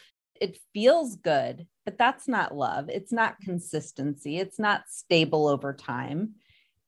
It 0.41 0.57
feels 0.73 1.15
good, 1.15 1.67
but 1.85 1.97
that's 1.97 2.27
not 2.27 2.55
love. 2.55 2.89
It's 2.89 3.13
not 3.13 3.39
consistency. 3.39 4.39
It's 4.39 4.59
not 4.59 4.89
stable 4.89 5.47
over 5.47 5.73
time, 5.73 6.33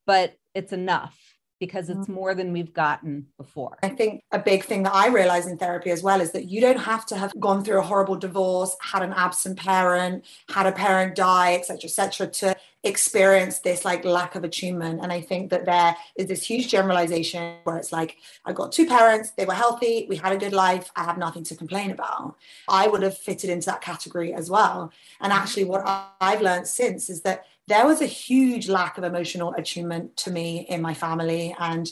but 0.04 0.34
it's 0.54 0.72
enough 0.72 1.18
because 1.58 1.88
it's 1.88 2.06
mm. 2.06 2.14
more 2.14 2.34
than 2.34 2.52
we've 2.52 2.72
gotten 2.72 3.26
before. 3.36 3.78
I 3.82 3.88
think 3.88 4.22
a 4.32 4.38
big 4.38 4.64
thing 4.64 4.82
that 4.84 4.94
I 4.94 5.08
realize 5.08 5.46
in 5.46 5.56
therapy 5.56 5.90
as 5.90 6.02
well 6.02 6.20
is 6.20 6.32
that 6.32 6.46
you 6.46 6.60
don't 6.60 6.78
have 6.78 7.06
to 7.06 7.16
have 7.16 7.32
gone 7.40 7.64
through 7.64 7.78
a 7.78 7.82
horrible 7.82 8.16
divorce, 8.16 8.76
had 8.80 9.02
an 9.02 9.12
absent 9.12 9.58
parent, 9.58 10.24
had 10.50 10.66
a 10.66 10.72
parent 10.72 11.14
die, 11.14 11.54
etc., 11.54 11.84
etc., 11.84 12.26
to 12.28 12.56
experience 12.86 13.58
this 13.60 13.84
like 13.84 14.04
lack 14.04 14.34
of 14.34 14.44
attunement. 14.44 15.00
And 15.02 15.12
I 15.12 15.20
think 15.20 15.50
that 15.50 15.64
there 15.64 15.96
is 16.16 16.26
this 16.26 16.42
huge 16.46 16.68
generalization 16.68 17.56
where 17.64 17.76
it's 17.76 17.92
like, 17.92 18.16
I 18.44 18.52
got 18.52 18.72
two 18.72 18.86
parents, 18.86 19.32
they 19.32 19.44
were 19.44 19.54
healthy, 19.54 20.06
we 20.08 20.16
had 20.16 20.32
a 20.32 20.36
good 20.36 20.52
life, 20.52 20.90
I 20.96 21.04
have 21.04 21.18
nothing 21.18 21.44
to 21.44 21.56
complain 21.56 21.90
about. 21.90 22.36
I 22.68 22.88
would 22.88 23.02
have 23.02 23.16
fitted 23.16 23.50
into 23.50 23.66
that 23.66 23.80
category 23.80 24.32
as 24.32 24.50
well. 24.50 24.92
And 25.20 25.32
mm. 25.32 25.36
actually, 25.36 25.64
what 25.64 25.82
I've 26.20 26.42
learned 26.42 26.66
since 26.66 27.10
is 27.10 27.22
that 27.22 27.44
there 27.68 27.86
was 27.86 28.00
a 28.00 28.06
huge 28.06 28.68
lack 28.68 28.96
of 28.96 29.04
emotional 29.04 29.52
attunement 29.54 30.16
to 30.18 30.30
me 30.30 30.66
in 30.68 30.80
my 30.80 30.94
family. 30.94 31.54
And 31.58 31.90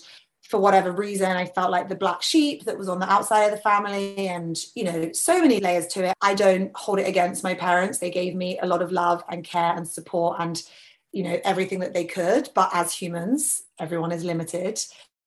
for 0.55 0.61
whatever 0.61 0.93
reason, 0.93 1.33
I 1.33 1.47
felt 1.47 1.73
like 1.73 1.88
the 1.88 1.97
black 1.97 2.23
sheep 2.23 2.64
that 2.67 2.79
was 2.79 2.88
on 2.88 3.01
the 3.01 3.12
outside 3.12 3.47
of 3.47 3.51
the 3.51 3.57
family, 3.57 4.29
and 4.29 4.57
you 4.77 4.85
know, 4.85 5.11
so 5.12 5.40
many 5.40 5.59
layers 5.59 5.88
to 5.88 6.05
it. 6.05 6.14
I 6.21 6.35
don't 6.35 6.71
hold 6.77 7.01
it 7.01 7.09
against 7.09 7.43
my 7.43 7.55
parents. 7.55 7.99
They 7.99 8.12
gave 8.12 8.37
me 8.37 8.61
a 8.61 8.67
lot 8.67 8.81
of 8.81 8.93
love 8.93 9.25
and 9.29 9.43
care 9.43 9.75
and 9.77 9.88
support 9.88 10.37
and 10.38 10.62
you 11.11 11.25
know 11.25 11.40
everything 11.45 11.79
that 11.79 11.95
they 11.95 12.05
could 12.05 12.51
but 12.55 12.69
as 12.73 12.93
humans 12.93 13.62
everyone 13.79 14.11
is 14.11 14.25
limited 14.25 14.81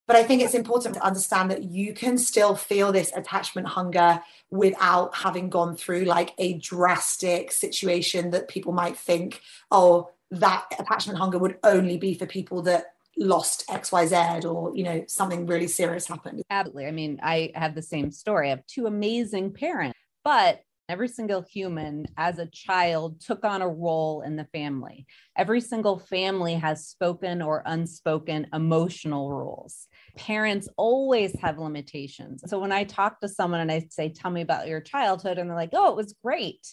but 0.05 0.17
i 0.17 0.23
think 0.23 0.41
it's 0.41 0.53
important 0.53 0.93
to 0.95 1.05
understand 1.05 1.49
that 1.49 1.63
you 1.63 1.93
can 1.93 2.17
still 2.17 2.55
feel 2.55 2.91
this 2.91 3.13
attachment 3.15 3.65
hunger 3.65 4.21
without 4.49 5.15
having 5.15 5.49
gone 5.49 5.77
through 5.77 6.03
like 6.03 6.33
a 6.39 6.55
drastic 6.55 7.53
situation 7.53 8.31
that 8.31 8.49
people 8.49 8.73
might 8.73 8.97
think 8.97 9.39
oh 9.71 10.09
that 10.29 10.65
attachment 10.77 11.17
hunger 11.17 11.37
would 11.37 11.57
only 11.63 11.97
be 11.97 12.13
for 12.13 12.25
people 12.25 12.61
that 12.61 12.96
lost 13.17 13.67
xyz 13.67 14.45
or 14.45 14.75
you 14.75 14.83
know 14.83 15.03
something 15.07 15.45
really 15.47 15.67
serious 15.67 16.07
happened. 16.07 16.41
Absolutely. 16.49 16.85
I 16.85 16.91
mean 16.91 17.19
i 17.23 17.51
have 17.55 17.75
the 17.75 17.81
same 17.81 18.11
story. 18.11 18.47
I 18.47 18.51
have 18.51 18.65
two 18.67 18.85
amazing 18.85 19.53
parents 19.53 19.97
but 20.23 20.61
every 20.89 21.07
single 21.07 21.41
human 21.41 22.05
as 22.17 22.39
a 22.39 22.45
child 22.47 23.19
took 23.19 23.43
on 23.43 23.61
a 23.61 23.67
role 23.67 24.21
in 24.21 24.35
the 24.35 24.45
family. 24.45 25.05
Every 25.37 25.59
single 25.59 25.99
family 25.99 26.55
has 26.55 26.87
spoken 26.87 27.41
or 27.41 27.63
unspoken 27.65 28.47
emotional 28.53 29.29
rules. 29.31 29.87
Parents 30.15 30.69
always 30.77 31.33
have 31.41 31.57
limitations. 31.59 32.43
So 32.45 32.59
when 32.59 32.71
i 32.71 32.83
talk 32.83 33.19
to 33.21 33.27
someone 33.27 33.61
and 33.61 33.71
i 33.71 33.87
say 33.89 34.09
tell 34.09 34.31
me 34.31 34.41
about 34.41 34.67
your 34.67 34.81
childhood 34.81 35.37
and 35.37 35.49
they're 35.49 35.57
like 35.57 35.71
oh 35.73 35.91
it 35.91 35.95
was 35.95 36.15
great. 36.23 36.65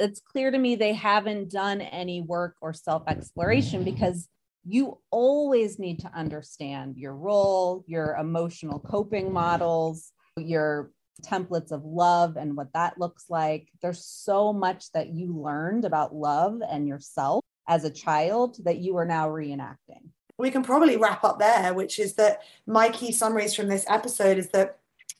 It's 0.00 0.20
clear 0.20 0.50
to 0.50 0.58
me 0.58 0.74
they 0.74 0.92
haven't 0.92 1.50
done 1.50 1.80
any 1.80 2.20
work 2.20 2.56
or 2.60 2.72
self 2.72 3.04
exploration 3.06 3.84
because 3.84 4.28
you 4.66 4.98
always 5.10 5.78
need 5.78 6.00
to 6.00 6.10
understand 6.14 6.96
your 6.96 7.14
role, 7.14 7.84
your 7.86 8.16
emotional 8.16 8.78
coping 8.78 9.32
models, 9.32 10.12
your 10.36 10.90
templates 11.22 11.70
of 11.70 11.84
love 11.84 12.36
and 12.36 12.56
what 12.56 12.72
that 12.72 12.98
looks 12.98 13.26
like. 13.28 13.68
There's 13.82 14.04
so 14.04 14.52
much 14.52 14.90
that 14.92 15.08
you 15.08 15.36
learned 15.36 15.84
about 15.84 16.14
love 16.14 16.60
and 16.68 16.88
yourself 16.88 17.44
as 17.68 17.84
a 17.84 17.90
child 17.90 18.56
that 18.64 18.78
you 18.78 18.96
are 18.96 19.04
now 19.04 19.28
reenacting. 19.28 20.10
We 20.38 20.50
can 20.50 20.64
probably 20.64 20.96
wrap 20.96 21.22
up 21.24 21.38
there, 21.38 21.72
which 21.74 21.98
is 21.98 22.14
that 22.14 22.40
my 22.66 22.88
key 22.88 23.12
summaries 23.12 23.54
from 23.54 23.68
this 23.68 23.84
episode 23.88 24.38
is 24.38 24.48
that 24.50 24.78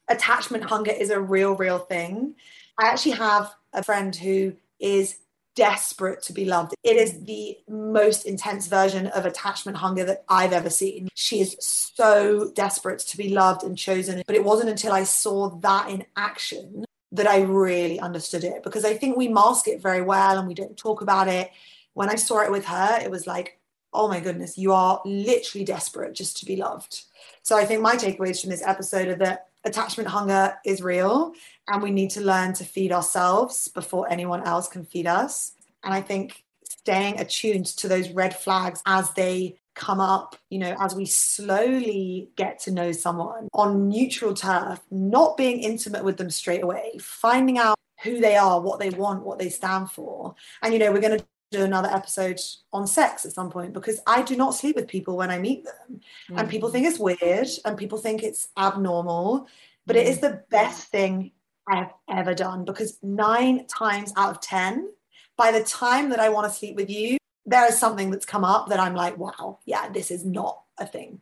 attachment 0.08 0.64
hunger 0.64 0.90
is 0.90 1.10
a 1.10 1.20
real, 1.20 1.54
real 1.54 1.78
thing. 1.78 2.34
I 2.78 2.86
actually 2.86 3.12
have 3.12 3.54
a 3.72 3.82
friend 3.82 4.14
who 4.14 4.54
is 4.80 5.18
desperate 5.54 6.22
to 6.22 6.32
be 6.32 6.44
loved. 6.44 6.74
It 6.82 6.96
is 6.96 7.12
mm. 7.12 7.26
the 7.26 7.58
most 7.68 8.26
intense 8.26 8.66
version 8.66 9.06
of 9.08 9.26
attachment 9.26 9.78
hunger 9.78 10.04
that 10.04 10.24
I've 10.28 10.52
ever 10.52 10.70
seen. 10.70 11.08
She 11.14 11.40
is 11.40 11.56
so 11.60 12.50
desperate 12.54 13.00
to 13.00 13.16
be 13.16 13.30
loved 13.30 13.62
and 13.62 13.76
chosen. 13.76 14.22
But 14.26 14.36
it 14.36 14.44
wasn't 14.44 14.70
until 14.70 14.92
I 14.92 15.04
saw 15.04 15.50
that 15.60 15.90
in 15.90 16.04
action 16.16 16.84
that 17.12 17.28
I 17.28 17.42
really 17.42 18.00
understood 18.00 18.42
it 18.42 18.64
because 18.64 18.84
I 18.84 18.96
think 18.96 19.16
we 19.16 19.28
mask 19.28 19.68
it 19.68 19.80
very 19.80 20.02
well 20.02 20.38
and 20.38 20.48
we 20.48 20.54
don't 20.54 20.76
talk 20.76 21.00
about 21.00 21.28
it. 21.28 21.50
When 21.92 22.10
I 22.10 22.16
saw 22.16 22.40
it 22.40 22.50
with 22.50 22.64
her, 22.64 22.98
it 23.00 23.10
was 23.10 23.26
like, 23.26 23.60
oh 23.92 24.08
my 24.08 24.18
goodness, 24.18 24.58
you 24.58 24.72
are 24.72 25.00
literally 25.04 25.64
desperate 25.64 26.14
just 26.14 26.38
to 26.38 26.46
be 26.46 26.56
loved. 26.56 27.02
So 27.42 27.56
I 27.56 27.64
think 27.64 27.80
my 27.80 27.94
takeaways 27.94 28.40
from 28.40 28.50
this 28.50 28.66
episode 28.66 29.06
are 29.08 29.16
that 29.16 29.46
attachment 29.64 30.08
hunger 30.08 30.54
is 30.64 30.82
real 30.82 31.32
and 31.68 31.82
we 31.82 31.90
need 31.90 32.10
to 32.10 32.20
learn 32.20 32.52
to 32.54 32.64
feed 32.64 32.92
ourselves 32.92 33.68
before 33.68 34.10
anyone 34.10 34.42
else 34.42 34.68
can 34.68 34.84
feed 34.84 35.06
us. 35.06 35.52
And 35.82 35.94
I 35.94 36.00
think 36.00 36.44
staying 36.64 37.20
attuned 37.20 37.66
to 37.66 37.88
those 37.88 38.10
red 38.10 38.36
flags 38.36 38.82
as 38.86 39.10
they 39.12 39.58
come 39.74 40.00
up, 40.00 40.36
you 40.50 40.58
know, 40.58 40.76
as 40.78 40.94
we 40.94 41.04
slowly 41.04 42.30
get 42.36 42.58
to 42.60 42.70
know 42.70 42.92
someone 42.92 43.48
on 43.52 43.88
neutral 43.88 44.34
turf, 44.34 44.80
not 44.90 45.36
being 45.36 45.60
intimate 45.60 46.04
with 46.04 46.16
them 46.16 46.30
straight 46.30 46.62
away, 46.62 46.92
finding 47.00 47.58
out 47.58 47.76
who 48.02 48.20
they 48.20 48.36
are, 48.36 48.60
what 48.60 48.78
they 48.78 48.90
want, 48.90 49.24
what 49.24 49.38
they 49.38 49.48
stand 49.48 49.90
for. 49.90 50.34
And, 50.62 50.72
you 50.72 50.78
know, 50.78 50.92
we're 50.92 51.00
going 51.00 51.18
to 51.18 51.26
do 51.56 51.64
another 51.64 51.88
episode 51.88 52.40
on 52.72 52.86
sex 52.86 53.24
at 53.24 53.32
some 53.32 53.50
point 53.50 53.72
because 53.72 54.00
I 54.06 54.22
do 54.22 54.36
not 54.36 54.54
sleep 54.54 54.76
with 54.76 54.88
people 54.88 55.16
when 55.16 55.30
I 55.30 55.38
meet 55.38 55.64
them. 55.64 55.74
Mm-hmm. 55.90 56.38
And 56.38 56.48
people 56.48 56.68
mm. 56.68 56.72
think 56.72 56.86
it's 56.86 56.98
weird 56.98 57.48
and 57.64 57.78
people 57.78 57.98
think 57.98 58.22
it's 58.22 58.48
abnormal, 58.56 59.48
but 59.86 59.96
mm-hmm. 59.96 60.06
it 60.06 60.10
is 60.10 60.18
mm. 60.18 60.22
the 60.22 60.42
best 60.50 60.88
thing 60.88 61.32
I've 61.68 61.92
ever 62.10 62.34
done 62.34 62.64
because 62.64 62.98
nine 63.02 63.66
times 63.66 64.12
out 64.16 64.30
of 64.30 64.40
10, 64.40 64.90
by 65.36 65.50
the 65.50 65.64
time 65.64 66.10
that 66.10 66.20
I 66.20 66.28
want 66.28 66.50
to 66.50 66.56
sleep 66.56 66.76
with 66.76 66.90
you, 66.90 67.18
there 67.46 67.66
is 67.66 67.78
something 67.78 68.10
that's 68.10 68.26
come 68.26 68.44
up 68.44 68.68
that 68.68 68.80
I'm 68.80 68.94
like, 68.94 69.18
wow, 69.18 69.58
yeah, 69.64 69.88
this 69.90 70.10
is 70.10 70.24
not 70.24 70.62
a 70.78 70.86
thing. 70.86 71.20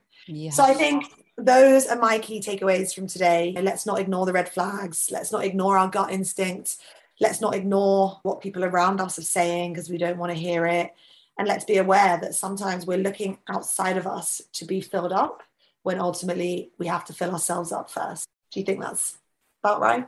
So 0.50 0.62
I 0.62 0.74
think 0.74 1.06
those 1.36 1.86
are 1.86 1.98
my 1.98 2.18
key 2.18 2.40
takeaways 2.40 2.94
from 2.94 3.08
today. 3.08 3.54
Let's 3.60 3.86
not 3.86 3.98
ignore 3.98 4.26
the 4.26 4.32
red 4.32 4.48
flags. 4.48 5.08
Let's 5.10 5.32
not 5.32 5.44
ignore 5.44 5.78
our 5.78 5.88
gut 5.88 6.12
instinct. 6.12 6.76
Let's 7.22 7.40
not 7.40 7.54
ignore 7.54 8.18
what 8.24 8.40
people 8.40 8.64
around 8.64 9.00
us 9.00 9.16
are 9.16 9.22
saying 9.22 9.72
because 9.72 9.88
we 9.88 9.96
don't 9.96 10.18
want 10.18 10.32
to 10.32 10.38
hear 10.38 10.66
it. 10.66 10.92
And 11.38 11.46
let's 11.46 11.64
be 11.64 11.76
aware 11.76 12.18
that 12.20 12.34
sometimes 12.34 12.84
we're 12.84 12.98
looking 12.98 13.38
outside 13.48 13.96
of 13.96 14.08
us 14.08 14.42
to 14.54 14.64
be 14.64 14.80
filled 14.80 15.12
up 15.12 15.44
when 15.84 16.00
ultimately 16.00 16.72
we 16.78 16.88
have 16.88 17.04
to 17.04 17.12
fill 17.12 17.30
ourselves 17.30 17.70
up 17.70 17.88
first. 17.88 18.26
Do 18.50 18.58
you 18.58 18.66
think 18.66 18.80
that's 18.80 19.18
about 19.62 19.80
right? 19.80 20.06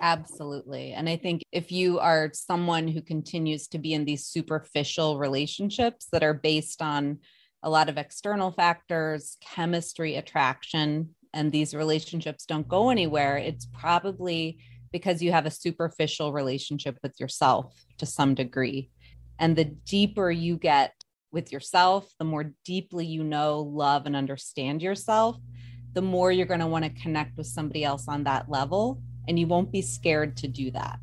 Absolutely. 0.00 0.94
And 0.94 1.10
I 1.10 1.18
think 1.18 1.42
if 1.52 1.70
you 1.70 1.98
are 1.98 2.30
someone 2.32 2.88
who 2.88 3.02
continues 3.02 3.68
to 3.68 3.78
be 3.78 3.92
in 3.92 4.06
these 4.06 4.24
superficial 4.24 5.18
relationships 5.18 6.08
that 6.10 6.22
are 6.22 6.34
based 6.34 6.80
on 6.80 7.18
a 7.62 7.68
lot 7.68 7.90
of 7.90 7.98
external 7.98 8.50
factors, 8.50 9.36
chemistry, 9.42 10.16
attraction, 10.16 11.10
and 11.34 11.52
these 11.52 11.74
relationships 11.74 12.46
don't 12.46 12.66
go 12.66 12.88
anywhere, 12.88 13.36
it's 13.36 13.66
probably 13.66 14.58
because 14.96 15.20
you 15.20 15.30
have 15.30 15.44
a 15.44 15.50
superficial 15.50 16.32
relationship 16.32 16.98
with 17.02 17.20
yourself 17.20 17.74
to 17.98 18.06
some 18.06 18.34
degree. 18.34 18.90
And 19.38 19.54
the 19.54 19.66
deeper 19.66 20.30
you 20.30 20.56
get 20.56 20.94
with 21.32 21.52
yourself, 21.52 22.10
the 22.18 22.24
more 22.24 22.54
deeply 22.64 23.04
you 23.04 23.22
know, 23.22 23.60
love, 23.60 24.06
and 24.06 24.16
understand 24.16 24.80
yourself, 24.80 25.36
the 25.92 26.00
more 26.00 26.32
you're 26.32 26.46
going 26.46 26.60
to 26.60 26.66
want 26.66 26.86
to 26.86 27.02
connect 27.02 27.36
with 27.36 27.46
somebody 27.46 27.84
else 27.84 28.08
on 28.08 28.24
that 28.24 28.48
level. 28.48 29.02
And 29.28 29.38
you 29.38 29.46
won't 29.46 29.70
be 29.70 29.82
scared 29.82 30.34
to 30.38 30.48
do 30.48 30.70
that. 30.70 30.98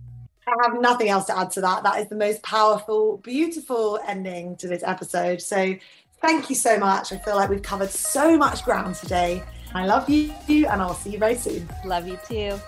I 0.48 0.56
have 0.64 0.82
nothing 0.82 1.10
else 1.10 1.26
to 1.26 1.38
add 1.38 1.52
to 1.52 1.62
that. 1.62 1.84
That 1.84 2.00
is 2.00 2.10
the 2.10 2.16
most 2.16 2.42
powerful, 2.42 3.18
beautiful 3.18 4.00
ending 4.08 4.56
to 4.58 4.68
this 4.68 4.82
episode. 4.84 5.40
So 5.40 5.76
thank 6.20 6.50
you 6.50 6.56
so 6.56 6.80
much. 6.80 7.14
I 7.14 7.18
feel 7.18 7.36
like 7.36 7.52
we've 7.52 7.62
covered 7.62 7.92
so 7.92 8.38
much 8.38 8.64
ground 8.64 8.96
today. 8.96 9.44
I 9.76 9.86
love 9.86 10.10
you 10.10 10.34
and 10.50 10.82
I'll 10.82 10.96
see 10.96 11.12
you 11.12 11.20
very 11.20 11.36
soon. 11.36 11.70
Love 11.86 12.08
you 12.08 12.18
too. 12.28 12.60